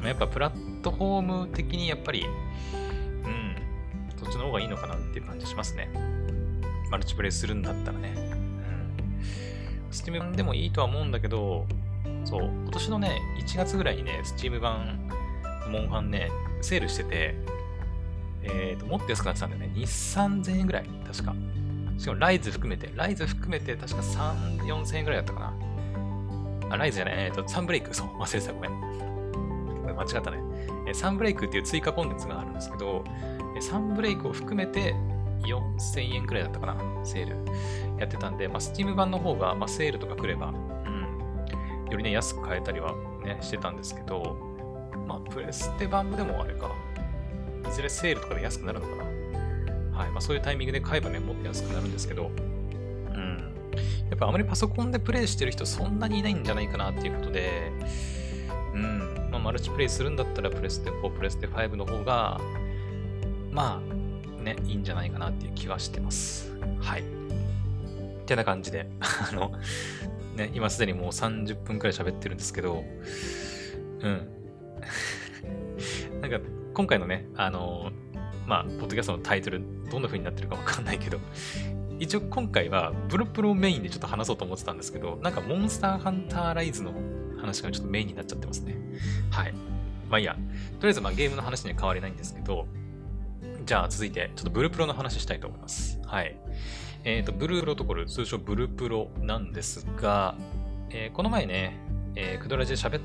[0.00, 0.06] うん。
[0.06, 3.56] やっぱプラットフォーム的にやっぱり、うん、
[4.16, 5.90] そっちの方がいいのかなっていう感じしますね。
[6.90, 8.14] マルチプレイするんだったらね。
[8.16, 9.92] うん。
[9.92, 11.66] スティムでもいいとは思うんだけど、
[12.24, 15.08] そう、今年のね、1月ぐらいにね、スチーム版、
[15.68, 16.30] モンハンね、
[16.60, 17.34] セールしてて、
[18.42, 19.72] えっ、ー、と、もっと安くなってたんだよね。
[19.74, 21.34] 2、3000円ぐらい、確か。
[21.98, 25.54] しかも、ライズ含めて、ライズ含めて、確か3、4000円ぐらいだったかな。
[26.70, 28.70] あ、ライズじゃない、えっ、ー、と、サンブレイク、そう、忘れてた、ごめん。
[29.96, 30.38] 間違ったね。
[30.88, 33.04] えサンブレイクっていう追加コンテンツがあるんですけど、
[33.60, 34.94] サンブレイクを含めて
[35.42, 37.36] 4000円くらいだったかな、セール
[37.98, 40.52] やってたんで、まあ、スチーム版の方が、まあ、セールとか来れば、
[41.90, 44.36] よりね、安く買えたりはね、してたんですけど、
[45.06, 46.70] まあ、プレステ版でもあれか、
[47.68, 49.04] いずれセールとかで安くなるのかな。
[49.98, 50.10] はい。
[50.10, 53.54] まあ、そういうタイミングで買えばね、もっと安くなるんですけど、うん。
[54.08, 57.72] やっぱあまりパソコンでプレイしてる人そんなにいないんじゃないかなっていうことで、
[58.74, 59.28] うん。
[59.30, 62.40] まあ、マルチプレイするんだったらプレステ4、プレステ5の方が、
[63.50, 66.50] まあ、ね、いいんじゃないかなっていう気はしてます。
[66.80, 67.02] はい。
[67.02, 67.04] っ
[68.26, 69.52] てな感じで、 あの、
[70.40, 72.82] ね、今すでにもう30分くらい喋ってるんですけど、
[74.00, 74.28] うん。
[76.22, 76.40] なんか、
[76.74, 77.92] 今回のね、あの、
[78.46, 81.20] まあ、ポッドキャストのタイトル、どんな風になってるかわかんないけど、
[81.98, 86.94] 一応今回は、ブルプロメインでちょっと話そうと思ってたんですけど、なんかモンスターハンターライズの
[87.38, 88.76] 話がちょっとメインになっちゃってますね。
[89.30, 89.52] はい。
[90.08, 90.34] まあいいや。
[90.34, 90.40] と
[90.82, 92.66] りあえずまあゲームの話には変わりないんですけど、
[93.66, 96.00] じゃあ続いて、ちょっとブルプロの話したいと思います。
[96.06, 96.36] はい。
[97.04, 100.36] えっ、ー、と、ブループロトコル、通称ブループロなんですが、
[100.90, 101.78] えー、この前ね、
[102.14, 103.00] えー、クドラジで喋っ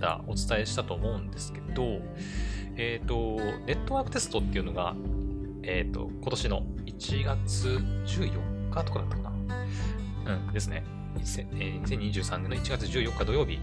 [0.00, 2.00] た、お伝えしたと思うんですけど、
[2.76, 4.94] えっ、ー、と、ネットワークテストっていうのが、
[5.62, 7.68] えっ、ー、と、今年の1月
[8.06, 9.30] 14日とかだったかな？
[10.34, 10.84] うんですね。
[11.18, 13.58] 2023年の1月14日土曜日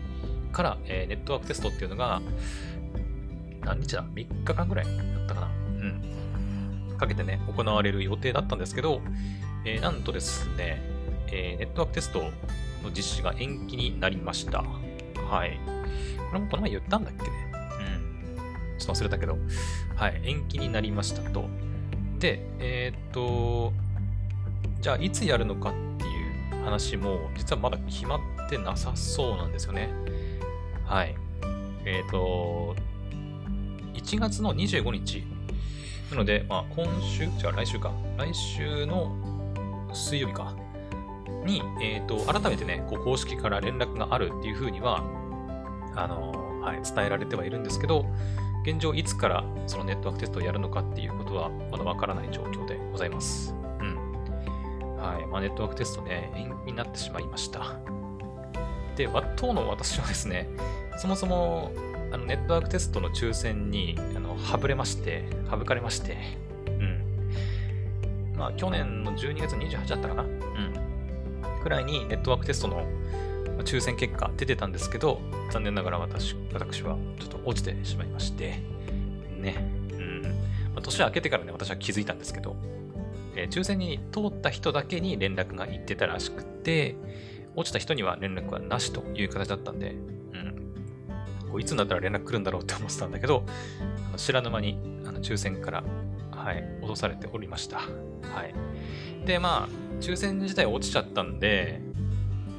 [0.52, 2.22] から、えー、ネットワークテストっていうのが、
[3.62, 5.48] 何日だ ?3 日間ぐらいだったかな？
[6.88, 6.98] うん。
[6.98, 9.02] かけてね、行われる予定だったんですけど、
[9.66, 10.82] えー、なんとですね、
[11.28, 12.20] えー、ネットワークテスト
[12.84, 14.64] の実施が延期になりました。
[15.30, 15.60] はい。
[16.30, 17.24] これもこの前言ったんだっけ？
[17.24, 17.30] ね
[17.80, 18.78] うん。
[18.78, 19.38] ちょっと忘れたけど、
[19.96, 20.22] はい。
[20.24, 21.46] 延期になりましたと。
[22.20, 23.74] で、えー、っと、
[24.82, 29.90] じゃあいつやるのかっていう話も、実はまだ決まってなさそうなんですよね。
[30.86, 31.16] はい。
[31.86, 32.76] えっ、と、
[33.94, 35.24] 1月の25日。
[36.12, 37.92] なので、まあ、今週、違う、来週か。
[38.18, 39.16] 来週の
[39.98, 40.56] 水曜日か。
[41.46, 45.04] に、えっ、ー、と、改めてね、こう公式から連絡があるっていうふうには、
[45.96, 48.06] あのはい、伝えられてはいるんですけど、
[48.64, 53.56] 現状いつからそのネットワークテストをやるのかっていうことはまだわからない状況でございます。
[53.80, 53.96] うん。
[54.98, 55.26] はい。
[55.28, 57.80] まあ、ネットワークテストね、延期になってしまいました。
[58.98, 59.08] で、
[59.38, 60.50] 当の私はですね、
[60.98, 61.72] そもそも
[62.12, 66.18] あのネットワークテストの抽選にあのはぶれまして、省かれまして、
[68.38, 70.24] まあ、去年の12月28だったかな？
[70.24, 71.62] うん。
[71.62, 72.86] くらいにネットワークテストの
[73.58, 75.20] まあ、抽選結果出てたんですけど、
[75.52, 78.60] 残念ながら私私はちょっと落ちてしまいまして、
[79.40, 79.56] ね。
[79.94, 80.22] うん。
[80.22, 80.30] ま
[80.78, 82.56] あ、年明けてからね、私は気づいたんですけど、
[83.36, 86.96] えー、抽選に通った人だけに連絡が行ってたらしくて、
[87.56, 89.96] 落ちた人には連絡はなしという形だったんで、
[90.34, 91.50] うん。
[91.50, 93.44] こういつになったら連絡来るんだろうって思ってたんだけど、
[94.08, 95.84] あの知らぬ間にあの抽選から、
[96.48, 97.80] はい、脅されておりました。
[97.80, 97.84] は
[98.46, 98.56] い。
[99.26, 101.82] で、まあ、抽選自体落ちちゃったんで、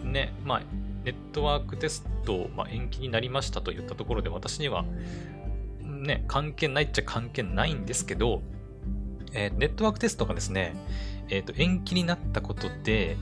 [0.05, 0.62] ね、まあ、
[1.05, 4.85] ネットワークテスト、まあ、延期になりましたと言ったところで、私には、
[5.81, 8.42] ね、関係ないっちゃ関係ないんですけど、
[9.33, 10.74] えー、ネットワークテストがですね、
[11.31, 13.16] えっ、ー、と、延期になったことで、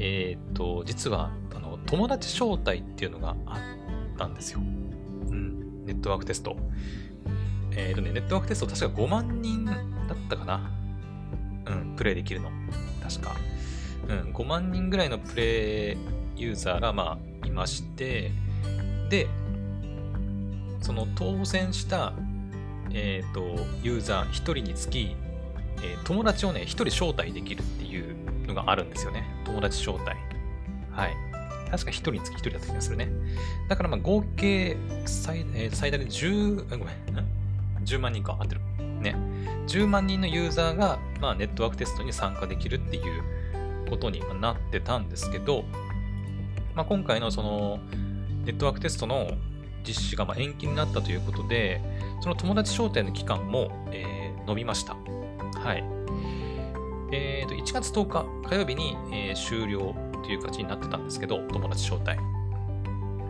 [0.00, 3.60] えっ、ー、と、実は、あの、友達招待っていうのがあ
[4.12, 4.58] ったんですよ。
[4.58, 4.62] う
[5.32, 6.56] ん、ネットワークテスト。
[7.76, 9.64] えっ、とね、ネットワークテスト確か5万人
[10.34, 10.70] ったかな。
[11.66, 12.50] うん、プレイできるの。
[13.02, 13.34] 確か。
[14.08, 15.96] うん、5万人ぐらいのプレ
[16.36, 18.30] イユーザーが、まあ、いまして、
[19.08, 19.28] で、
[20.80, 22.12] その当選した、
[22.92, 25.16] えっ、ー、と、ユーザー1人につき、
[25.82, 28.16] えー、友達をね、1人招待できるっていう
[28.46, 29.24] のがあるんですよね。
[29.44, 30.16] 友達招待。
[30.92, 31.14] はい。
[31.70, 33.08] 確か1人につき1人だった気がするね。
[33.68, 36.96] だからまあ合計最,、えー、最大で10、ごめん、
[37.84, 38.60] 10万人か、合ってる。
[39.00, 39.16] ね。
[39.66, 43.22] 10万人のユーザーが、まあ、ネットワークテストに参加できるっていう
[43.88, 45.64] ことになってたんですけど、
[46.74, 47.78] まあ、今回のその
[48.44, 49.30] ネットワークテストの
[49.86, 51.80] 実施がま延期になったということで、
[52.20, 54.94] その友達招待の期間も、えー、伸びました。
[55.58, 55.84] はい。
[57.12, 62.18] えー、と1月10日火曜日に、えー、終了という形になってたんですけど、友達招待。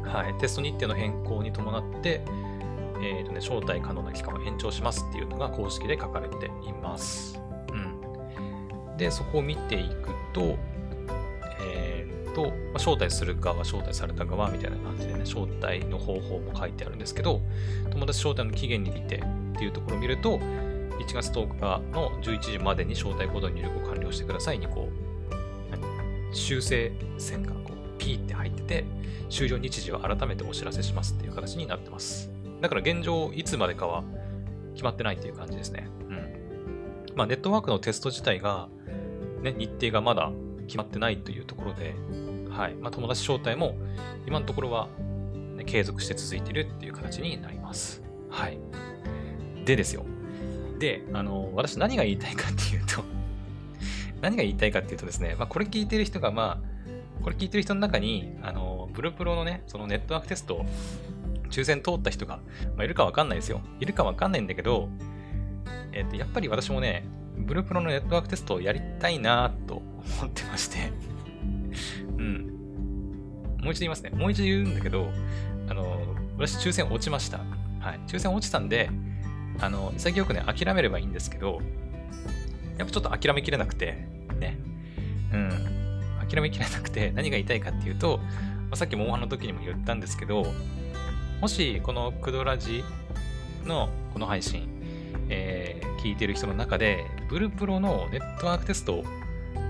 [0.09, 0.39] はい。
[0.41, 2.25] テスト日程の変更に伴って、
[3.03, 7.41] えーとね、招待可能な期間を延長しますっていうのが公式で書かれています。
[7.73, 8.97] うん。
[8.97, 10.57] で、そこを見ていくと、
[11.61, 17.41] えっ、ー、と、まあ、招待する側、招待された側みたいな感じでね、招待の方法も書いてあるんですけど、
[17.91, 28.85] 友達招待の期限に見てっていうところを見ると、1月10日の11時までに招待コード入力を完了してくださいに、こう、修正線がこう、ピーって入ってて、
[29.31, 32.31] 終了日時を改めてお知らせしますっていう形になってます。
[32.61, 34.05] だから現状、いつまでかは
[34.75, 35.89] 決まってないっていう感じですね。
[36.09, 37.07] うん。
[37.17, 38.69] まあ、ネットワークのテスト自体が、
[39.43, 40.31] ね、日程がまだ
[40.67, 41.95] 決まってないというところで、
[42.51, 42.75] はい。
[42.75, 43.75] まあ、友達招待も
[44.27, 44.89] 今のところは、
[45.57, 48.03] ね、継続して続いているっていう形になります。
[48.29, 48.59] はい。
[49.65, 50.05] でですよ。
[50.79, 53.03] で、あの、私何が言いたいかっていうと
[54.21, 60.65] 何が言いたいかっていうとですね、まあ、これ聞いてる人が、まあ、これ聞いてる人の中に、あの、ブルプロのね、そのネットワークテスト
[61.51, 62.41] 抽選通った人が、
[62.77, 63.61] まあ、いるかわかんないですよ。
[63.81, 64.89] いるかわかんないんだけど、
[65.93, 67.05] えっ、ー、と、やっぱり私もね、
[67.37, 70.93] ブループロのネットワークテストをやりたいなと思ってまして
[72.19, 72.47] うん。
[73.63, 74.11] もう一度言いますね。
[74.11, 75.11] もう一度言うんだけど、
[75.69, 77.39] あの、私抽選落ちました。
[77.81, 78.01] はい。
[78.07, 78.91] 抽選落ちたんで、
[79.61, 81.61] あの、潔くね、諦めればいいんですけど、
[82.79, 84.07] やっぱちょっと諦めきれなくて、
[84.39, 84.59] ね。
[85.33, 85.51] うん。
[86.27, 88.25] 諦めきれなくて、何が言いたいかっていうと、ま
[88.73, 90.47] あ、さっきモンハンの時にも言ったんですけど、
[91.41, 92.85] もしこのクドラジ
[93.65, 94.69] のこの配信、
[95.31, 99.05] えー、聞いてる人の中で、ブルプロのネットワークテスト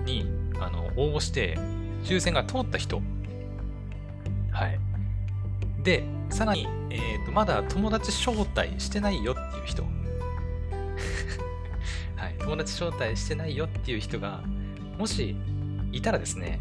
[0.03, 0.25] に
[0.59, 1.57] あの応募して、
[2.03, 3.01] 抽選が通った人、
[4.51, 4.77] はい。
[5.81, 9.83] で、さらに、えーと、まだ友達招待してないよっていう人、
[12.17, 14.41] はい、友達招待してないよっていう人が、
[14.97, 15.37] もし
[15.93, 16.59] いたらですね、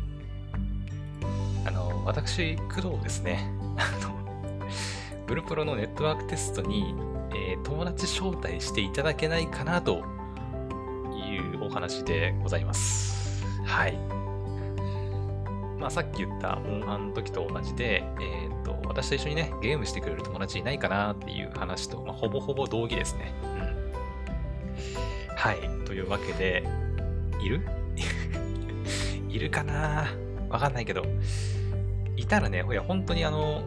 [1.67, 4.20] あの、私、工藤ですね、あの、
[5.31, 6.93] ブルプロのネットワークテストに、
[7.33, 10.03] えー、友達招待していただけないかなと
[11.15, 13.45] いうお話でございます。
[13.65, 13.97] はい。
[15.79, 23.33] まあ、さっき言ったモンハンの時と同じで、えっ、ー、と、私と一緒にね、ゲームしてくれる友達いないかなっていう話と、まあ、ほぼほぼ同義ですね。
[23.45, 25.37] うん。
[25.37, 25.87] はい。
[25.87, 26.65] というわけで、
[27.41, 27.65] いる？
[29.31, 30.09] いるかな？
[30.49, 31.05] わかんないけど、
[32.17, 33.63] いたらね、いや、本当にあの、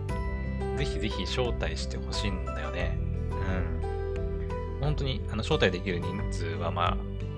[0.77, 2.97] ぜひぜひ招待してほしいんだよね。
[3.31, 4.79] うん。
[4.81, 6.97] 本当に、あの、招待できる人数は、まあ、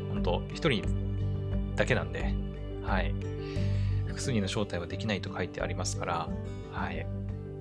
[0.09, 0.83] 本当一人
[1.75, 2.33] だけなんで、
[2.83, 3.13] はい。
[4.07, 6.29] 複数人の招待はできないと書いてありますから、
[6.71, 7.05] はい。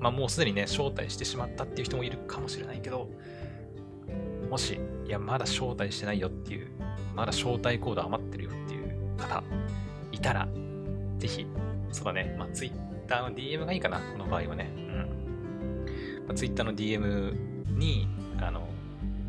[0.00, 3.08] まあ、もうすでにね、招待してしまったっていう人もいるかもしれないけど、
[4.50, 6.68] もし、いや、まだ招待してないよっていう、
[7.14, 9.42] まだ招待コード余ってるよっていう方、
[10.12, 10.48] いたら、
[11.18, 11.46] ぜひ、
[11.90, 12.76] そうだね、まあ、Twitter
[13.22, 14.83] の DM がいいかな、この場合はね。
[16.26, 17.34] まあ、Twitter の DM
[17.76, 18.08] に、
[18.40, 18.68] あの、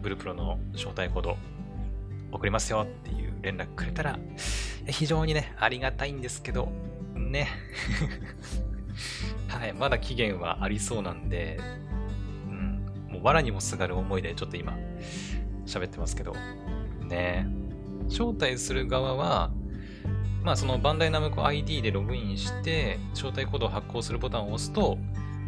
[0.01, 1.37] ブルプロの招待コード
[2.31, 4.19] 送りますよっていう連絡くれたら、
[4.87, 6.69] 非常にね、ありがたいんですけど、
[7.15, 7.47] ね。
[9.47, 11.59] はい、まだ期限はありそうなんで、
[12.47, 14.77] うん、もう藁にもすがる思いでちょっと今、
[15.65, 16.35] 喋ってますけど、
[17.07, 17.47] ね
[18.09, 19.51] 招待する側は、
[20.43, 24.97] まあそのバンダイナムコ ID でログインして、招待コードを発行するボタンを押すと、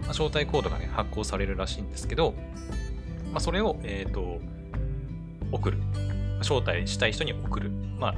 [0.02, 2.34] まあ、招待コードがね、発行されるらしいんですけど、
[3.32, 4.40] まあそれを、えっ、ー、と、
[5.52, 5.78] 送る。
[6.40, 7.72] 招待したい人に送る。
[8.00, 8.16] まあ、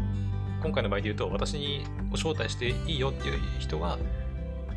[0.62, 3.98] 今回の場合で言うと、私に招待していいよっていう人は、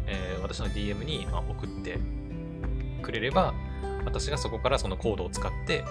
[0.07, 1.99] えー、私の DM に送って
[3.03, 3.53] くれれば、
[4.05, 5.85] 私がそこからそのコードを使って、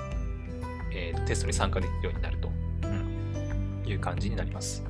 [0.93, 2.49] えー、テストに参加できるようになると、
[2.83, 4.83] うん、いう感じになります。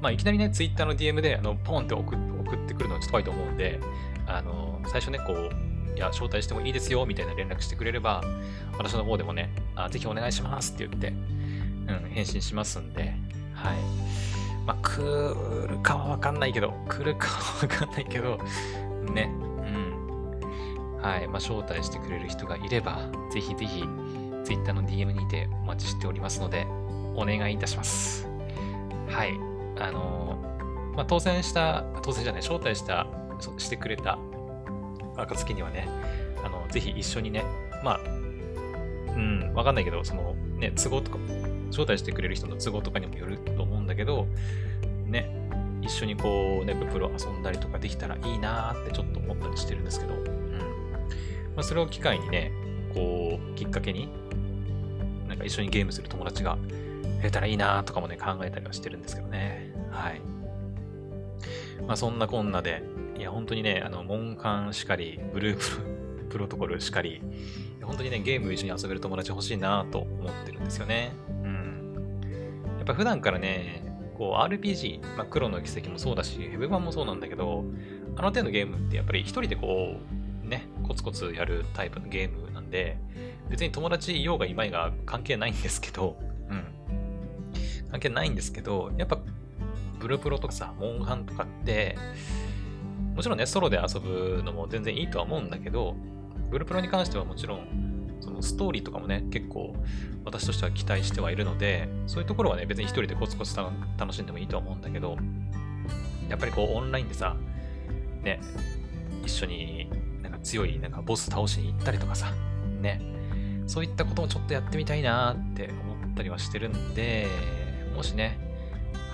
[0.00, 3.80] まあ、いきなりね、Twitter の DM であのポンって送ってくるのはちょっと怖いと思うんで、
[4.26, 8.22] あの最初ね、こう、いや、招待してもいいですよ、みたいな連絡してくれれば、
[8.78, 13.14] 私の方でもね、あぜひお願いしますって言って、うん、返信しますんで、
[13.54, 13.76] はい。
[14.66, 15.00] まあ、来
[15.68, 18.38] るかはわかんないけど、来るかはわかんないけど、
[19.14, 21.00] ね、うん。
[21.00, 21.28] はい。
[21.28, 23.84] まあ、招待してくれる人がいれば、ぜひぜひ、
[24.44, 26.66] Twitter の DM にてお待ちしておりますので、
[27.14, 28.28] お願いいたします。
[29.08, 29.32] はい。
[29.78, 33.06] あのー、まあ、当選した、当選じゃない、招待した、
[33.58, 34.18] してくれた
[35.16, 35.88] 暁にはね、
[36.44, 37.44] あの、ぜひ一緒にね、
[37.82, 38.00] まあ、
[39.16, 41.18] うん、わかんないけど、その、ね、都合とか、
[41.70, 44.26] 招待してくれる人の都合とかにもよると思うんだけど、
[45.06, 45.30] ね、
[45.82, 50.22] 一緒にこう、ね、プロ遊んだりとかできたらいいなーってちょっと思ったりしてるんですけど、うん。
[51.54, 52.52] まあ、それを機会にね、
[52.94, 54.08] こう、きっかけに、
[55.28, 59.72] なんか一緒にゲームする友達が増えたらいいなーとかもね、考えたりはしてるんですけどね。
[59.90, 60.20] はい。
[61.86, 62.82] まあ、そんなこんなで、
[63.18, 67.22] いや、本当にね、あの、モンカンしかり、ブループロ トコルしかり、
[67.82, 71.12] 本当にね、ゲーム一緒に遊べる友達欲しいなと思ってるんですよね。
[71.42, 72.20] うん。
[72.78, 73.82] やっぱ普段からね、
[74.16, 77.64] こう RPG、まあ、黒の奇跡もそうだし、ヘブ版もそうなんだけど、
[78.16, 79.96] あの手のゲームってやっぱり一人でこ
[80.44, 82.98] う、ね、コツコツやるタイプのゲームなんで、
[83.48, 86.16] 別に友達いようがいまいが関係ないんですけど、
[86.50, 86.64] うん。
[87.90, 89.18] 関係ないんですけど、やっぱ、
[89.98, 91.96] ブループロとかさ、モンハンとかって、
[93.16, 95.96] もちろんね、ソロで遊ぶのも全然いいとは思うんだけど、
[96.50, 99.74] ブルプロに関してはもちろん、そのストーリーとかもね、結構
[100.24, 105.16] 私としては期待してはいるので、そういうところはね、別に一人でコツコツ楽しんでもいいとは思うんだけど、
[106.28, 107.34] やっぱりこうオンラインでさ、
[108.22, 108.38] ね、
[109.24, 109.88] 一緒に
[110.22, 112.32] なんか強いなんかボス倒しに行ったりとかさ、
[112.82, 113.00] ね、
[113.66, 117.28] そういったこともちょっとやってみたいなって思ったりはしてるんで、
[117.94, 118.38] もしね、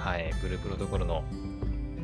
[0.01, 1.23] はい、ブループロトコルの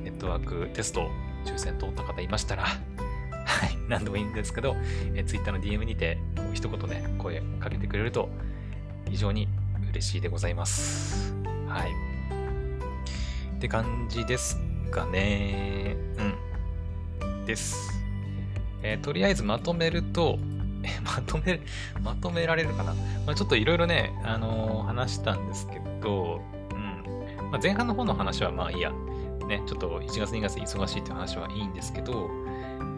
[0.04, 1.10] ネットワークテスト
[1.44, 4.76] 抽選通った方いましたら、はい、何でもいいんですけど、
[5.14, 6.18] え Twitter の DM にて、
[6.52, 8.28] 一言ね、声かけてくれると、
[9.08, 9.48] 非常に
[9.90, 11.34] 嬉しいでございます。
[11.66, 11.90] はい。
[13.56, 14.58] って感じです
[14.90, 15.96] かね。
[17.22, 17.44] うん。
[17.44, 17.98] です。
[18.82, 20.38] えー、とりあえずまとめると、
[20.82, 21.60] え、 まとめ、
[22.02, 22.94] まとめられるかな、
[23.26, 27.50] まあ、ちょっといろいろね、あのー、話したんですけど、うん。
[27.50, 28.92] まあ、前半の方の話はまあいいや。
[29.48, 32.30] ね、ちょっと1月2月忙しいって話はいいんですけど、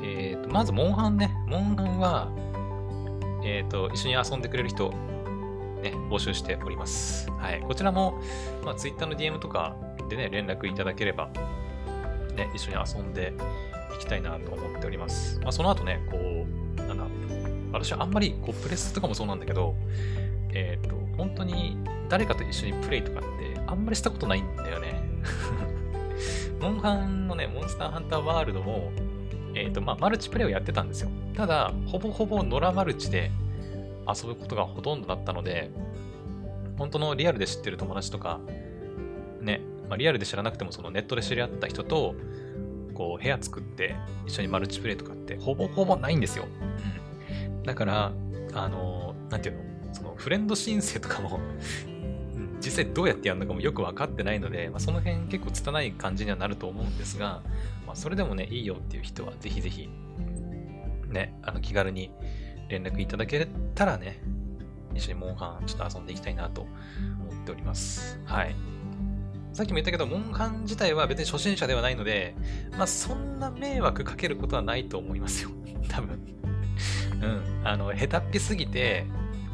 [0.03, 1.33] えっ、ー、と、まず、モンハンね。
[1.47, 2.29] モンハンは、
[3.45, 4.91] えっ、ー、と、一緒に遊んでくれる人、
[5.83, 7.31] ね、募集しております。
[7.31, 7.61] はい。
[7.61, 8.21] こちらも、
[8.65, 9.77] まあ、Twitter の DM とか
[10.09, 11.31] でね、連絡いただければ、
[12.35, 13.33] ね、一緒に遊んで
[13.97, 15.39] いきたいなと思っております。
[15.41, 17.05] まあ、その後ね、こう、なんだ、
[17.73, 19.77] 私はあんまり、こう、プレスとかもそうなんだけど、
[20.53, 21.77] えっ、ー、と、本当に
[22.09, 25.01] 誰かと一緒にプレイとかってあんまりしたことないんだよね。
[26.61, 28.93] モンハンのね、モンスターハンターワールドも、
[29.55, 31.11] えっ、ー、と、まあ、マルチプレイをやってたんですよ。
[31.35, 33.31] ただ、ほぼほぼ野良マルチで
[34.07, 35.71] 遊ぶことがほとんどだったので、
[36.77, 38.41] 本当のリアルで知ってる友達とか、
[39.41, 42.15] ね、まあ、リアルで知らなくてもそのネットで知り合った人と、
[42.93, 43.97] こう、部屋作って
[44.27, 46.45] 一緒にマルチプレイとかってほぼほぼないんですよ。
[46.45, 47.63] うん。
[47.63, 48.13] だから、
[48.53, 51.41] あの、なんていうの、そのフレンド申請とかも
[52.61, 57.43] 実際どうやってやるのかもよく分かってないので、まあ、その辺結構拙い感じにはなると思うんですが、
[57.87, 59.89] まあ、それでもね、いいよっていう人はぜひぜひ、
[61.09, 62.11] ね、あの気軽に
[62.69, 64.23] 連絡いただけたらね、
[64.95, 66.71] 一緒にモンハンちょっと遊んでいきたいなと思
[67.43, 68.21] っております。
[68.25, 68.55] はい。
[69.53, 72.37] さっきも言ったけど、モンハン自体は別に初心者ではないので、
[72.73, 75.51] まあそんな迷惑かけることはないと思いますよ。
[75.89, 76.21] 多分。
[77.21, 77.67] うん。
[77.67, 79.07] あの、下手っぴすぎて、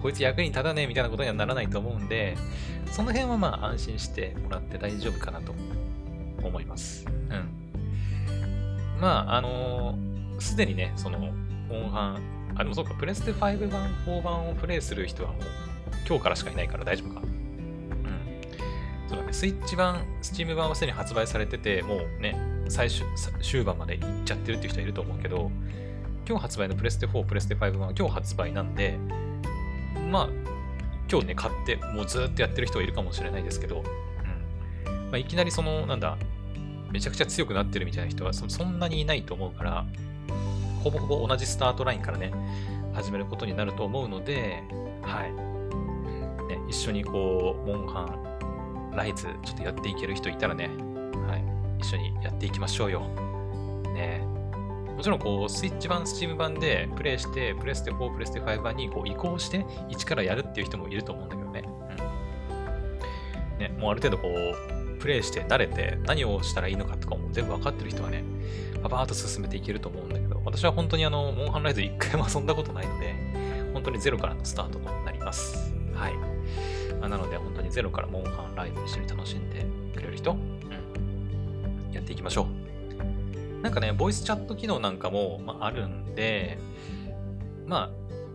[0.02, 2.36] こいつ役に立たねえみたいなことにはならないと思うんで、
[2.92, 5.54] その辺はまあ安心してもらって大丈夫かなと
[6.42, 7.06] 思います。
[7.06, 7.66] うん。
[9.00, 9.98] まあ、あの
[10.38, 11.28] す、でにね、その、モ
[11.86, 12.20] ンハン、
[12.54, 15.40] あ、でもそうか、プレステ5版、4版をプレイする人はもう、
[16.08, 17.20] 今日からしかいないから大丈夫か。
[17.20, 17.28] うん。
[19.08, 22.38] そうだね、スイッチ版、スチーム版はすでに発売されてて、もうね、
[22.68, 23.04] 最終、
[23.42, 25.50] 終盤まで行っちゃってるっていう人はいると思うけど、
[26.28, 28.98] 今日発売のプレステ4、プレステ5版は今日発売なんで、
[30.10, 30.28] まあ、
[31.10, 34.94] 今日ね、買って、もうずっとやってる人はいるかもしれないですけど、うん。
[35.10, 36.16] まあ、いきなりその、なんだ、
[36.90, 39.84] めちゃくちゃ強くなってるみたいな人はそんなにいないと思うから、
[40.82, 42.32] ほぼほぼ同じスタートラインからね、
[42.94, 44.62] 始めることになると思うので、
[45.02, 45.32] はい。
[46.48, 50.70] ね、一緒にこう、モンハン、ライズ、ちょっとやっていける人いたらね、
[51.26, 51.44] はい。
[51.80, 53.00] 一緒にやっていきましょうよ。
[53.94, 54.35] ね。
[54.96, 61.64] もちろん、こう、スイッチ版、スチーム版でプレイして、プレステ4、プレステ5版にこう移行して、一からやるっていう人もいると思うんだけどね。
[63.52, 63.58] うん。
[63.58, 68.24] ね、もうある程度こう、プレイして慣れて何をしたらいいのかとかも全部わかってる人はね、
[68.82, 73.14] パパーっと進めていけると思うんだけど、私は本当にあの、モンハンライズ一回も遊んだことないので、
[73.74, 75.74] 本当にゼロからのスタートとなります。
[75.94, 76.14] はい。
[77.00, 82.46] まあ、なので、本当にゼロからモンハンライズ一緒に楽しんでくれる人、うん、やっていきましょう。
[83.66, 86.56] なんかね、ボイスチャット機能なんかも、まあ、あるんで、
[87.66, 87.90] まあ、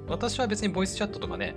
[0.10, 1.56] 私は別にボイスチャットとかね、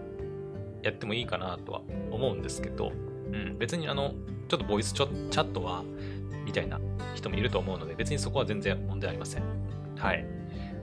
[0.85, 2.93] やってもいいかなとは思うんですけど、
[3.33, 4.15] うん、別にあの、
[4.47, 5.83] ちょっとボイスチャットは、
[6.45, 6.79] みたいな
[7.17, 9.43] 人もいると思うので、別にそこは全然問題ありません。
[9.97, 10.25] はい。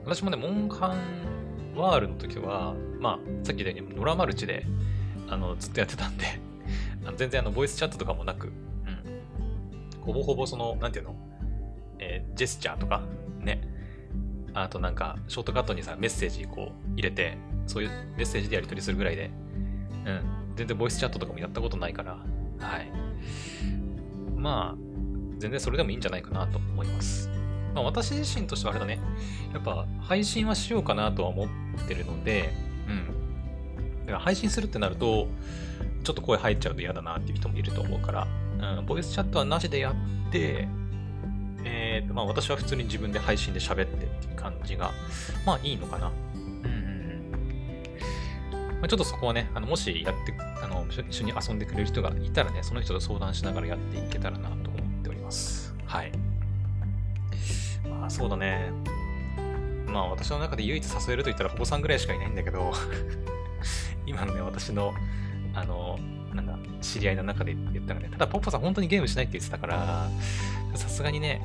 [0.03, 0.93] 私もね、モンハ
[1.73, 4.65] ンワールの時は、まあ、さっき言ったように、ノラマルチで、
[5.29, 6.25] あの、ずっとやってたんで
[7.15, 10.01] 全然あの、ボイスチャットとかもなく、うん。
[10.01, 11.30] ほぼほぼその、なんていうの、
[12.35, 13.01] ジェスチャーとか、
[13.39, 13.61] ね。
[14.53, 19.31] あとなんか、ショートカットにさ、メッセージこう入れて、そういうメッセージでやり取りするぐらいで、
[20.05, 20.21] うん。
[20.55, 22.17] 全然ボイスチャットとかもやったことないから、
[22.59, 22.91] はい。
[24.35, 24.91] まあ、
[25.37, 27.29] 全然それでもいいんじゃないかなと思います。
[27.73, 28.99] まあ、私自身としてはあれだね。
[29.53, 31.47] やっぱ配信はしようかなとは思っ
[31.87, 32.53] てるので、
[32.87, 34.01] うん。
[34.01, 35.27] だから配信するってなると、
[36.03, 38.27] ちょっと声入っちゃうと嫌だなっていう人もいると思うから、
[38.77, 40.67] うん、ボイスチャットはなしでやって、
[41.63, 44.91] えー、まあ私は普通に自分で配信で喋ってっていう感じが、
[45.45, 46.11] まあいいのかな。
[46.33, 47.31] うん。
[48.81, 50.33] まあ、ちょっとそこはね、あのもしやって、
[50.63, 55.73] あの、一緒に遊んでくれる人がいたらね、その人と相談しながらやっていけたらなと思っております。
[55.85, 56.11] はい。
[57.87, 58.71] まあそうだね。
[59.87, 62.71] まあ私の中で唯一誘えると言ったらほぼさんぐらいしかいないんだけど
[64.07, 64.93] 今のね、私の、
[65.53, 65.99] あの、
[66.33, 70.09] なんだ、知り合いの中で言ったらね、ただポッポさん本当にゲームしないって言ってたから、
[70.75, 71.41] さすがにね、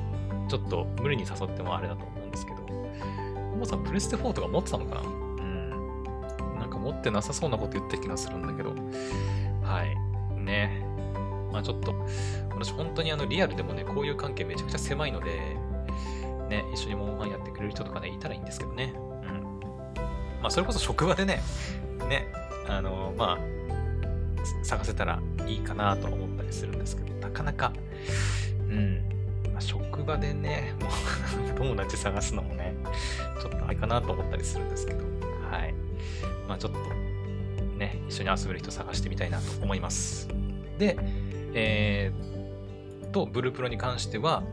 [0.49, 5.01] ちょっと無理に誘ってもあれだと思うんですけど、ポッポさんプレステ4とか持ってたのかな？
[5.01, 6.59] うん。
[6.59, 8.69] なんか持ってなさそうなこと言った気がするんだけど、
[9.63, 10.39] はい。
[10.39, 10.83] ね。
[11.51, 11.93] まあちょっと、
[12.51, 15.57] 私本当にあのリアルでもね、こういう関係めちゃくちゃ狭いので、
[16.49, 18.93] ね、一緒にモンハンやってくれる人とかね、いたらいいんですけどね。
[18.95, 19.01] うん。
[20.41, 21.41] まあ、それこそ職場でね、
[22.07, 22.27] ね、
[22.69, 23.56] あの、まあ、
[24.63, 27.73] 探せたらいいかなと思ったりするんですけど、なかなか、
[28.69, 28.97] うん、
[29.51, 32.75] まあ、職場でね、もう 友達探すのもね、
[33.41, 35.03] ちょっとあれかなと思ったりするんですけど、
[35.49, 35.73] はい。
[36.47, 36.79] まあ、ちょっと、
[37.77, 40.27] ね、一緒に遊べる人探してみたいなと思います。
[40.77, 40.97] で、
[41.53, 42.37] えー、
[43.11, 44.43] と、ブループロに関しては、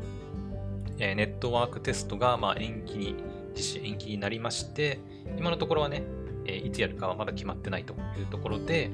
[0.99, 3.17] えー、ネットワークテストがまあ延期に、
[3.55, 5.01] 実施延期になりまして、
[5.37, 6.03] 今のところはね、
[6.47, 8.91] えー、いつやるかはまだ決まってないというところで、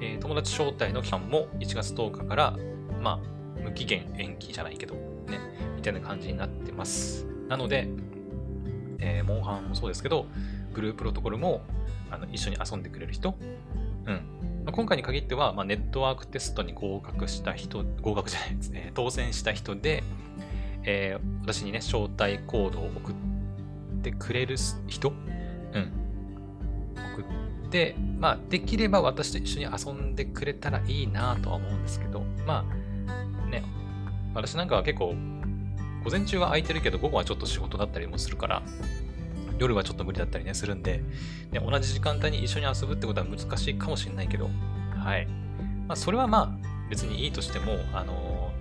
[0.00, 2.56] えー、友達招待の期間も1月10日から、
[3.00, 5.38] まあ、無期限延期じゃないけど、ね、
[5.76, 7.26] みたいな感じになってます。
[7.48, 7.88] なので、
[8.98, 10.26] えー、モンハンもそうですけど、
[10.72, 11.62] ブループロトコルも
[12.10, 13.34] あの一緒に遊んでくれる人、
[14.06, 14.40] うん。
[14.64, 20.02] まあ、今回に限っては、まあ、ネットワークテストに合格した人、合格じゃないですね、 当選した人で、
[20.84, 23.14] えー、私にね、招待コードを送っ
[24.02, 25.12] てくれる人、う
[25.78, 25.92] ん。
[27.14, 27.24] 送っ
[27.70, 32.64] て、まあ、できれば私と一緒に遊んでくれたらいいなとは思うんですけど、ま
[33.46, 33.62] あ、ね、
[34.34, 35.14] 私なんかは結構、
[36.04, 38.62] 午前中は空いてるけど、午後はちょっと仕事だったりもするから、
[39.58, 41.02] 夜はちょっと無理だったりね、するんで、
[41.52, 44.48] ね、同じ時間帯に一緒に遊ぶってことは難しいかもしれないけど、
[44.96, 45.26] はい。
[45.86, 48.52] まあ、それはまあ、別にいいとしても、あの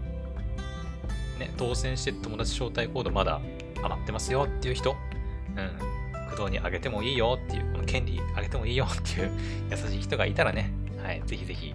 [1.40, 3.40] ね、当選して友達招待コードまだ
[3.82, 4.96] 余ってますよっていう人、
[5.56, 5.89] うん、
[6.30, 9.32] 工藤にあげてもいいよっていう、この権利あげてもいいよっていう
[9.70, 10.72] 優しい人がいたらね、
[11.04, 11.74] はい、ぜひぜひ、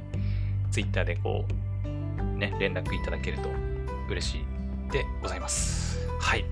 [0.70, 1.44] ツイッターでこ
[1.84, 3.48] う、ね、連絡いただけると
[4.08, 5.98] 嬉しいでございます。
[6.20, 6.44] はい。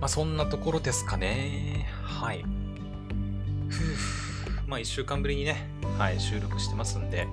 [0.00, 1.88] まあ、そんなところですかね。
[2.02, 2.42] はい。
[3.68, 4.26] ふぅ。
[4.66, 7.26] まあ、一週間ぶりにね、はい、収録してますんで、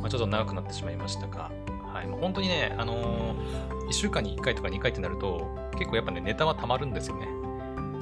[0.00, 1.50] まあ、ちょっと長くなってしまいましたが、
[1.92, 7.26] はい、もう本当にね、あのー、1週間に1回とか2回ってなると、結構やっぱね、ネタは溜まるんですよね。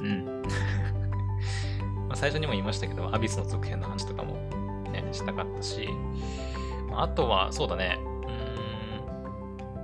[0.03, 0.43] うん。
[2.07, 4.35] ま最初にも言いましたけど、アビスの続編の話とかも
[4.91, 5.89] ね、したかったし、
[6.95, 7.99] あとは、そうだね、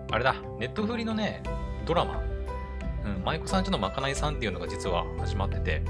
[0.09, 1.41] うん、あれだ、ネットフリのね、
[1.85, 2.21] ドラマ
[3.05, 5.81] うん、舞妓さんちのまかないさんっていうのが実は始まってて、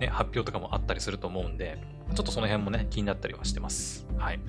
[0.00, 1.78] ね、発表とかもあったりすると思うんで、
[2.14, 4.06] ちょっとその辺もね、気になったりはしてます。
[4.16, 4.40] はい。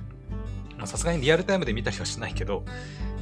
[0.85, 2.63] さすがにリアルタイムで見たりはしないけど、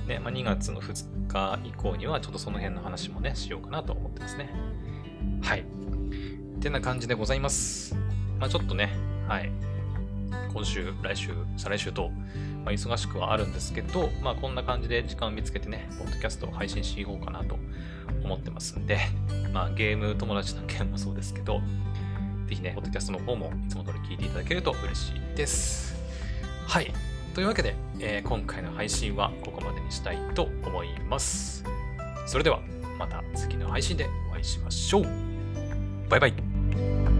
[0.08, 4.54] ね、まあ、2月の2日以降にはちょっとその辺の話もね、しようかなと思ってますね。
[5.42, 5.62] はい。
[5.62, 7.96] ってな感じでございます。
[8.40, 8.92] まあ、ちょっとね、
[9.28, 9.52] はい。
[10.54, 12.10] 今週、来週、再来週と、
[12.64, 17.58] まあ、忙しくはあるんですけど、まあ、こんな感じで時間を見つけてね、ポッドキャストを配信しようかなと
[18.24, 19.00] 思ってますんで、
[19.54, 21.62] まあ、ゲーム友達の件もそうですけど、
[22.48, 25.96] ぜひね、ポッドキャストの方もいつも通り聞いていただけると嬉しいです。
[26.66, 26.94] はい。
[27.34, 31.64] というわけで、えー、今回の配信はここまでにしたいと思います。
[32.26, 32.62] それでは、
[32.98, 35.06] また次の配信でお会いしましょう。
[36.10, 37.17] バイバイ。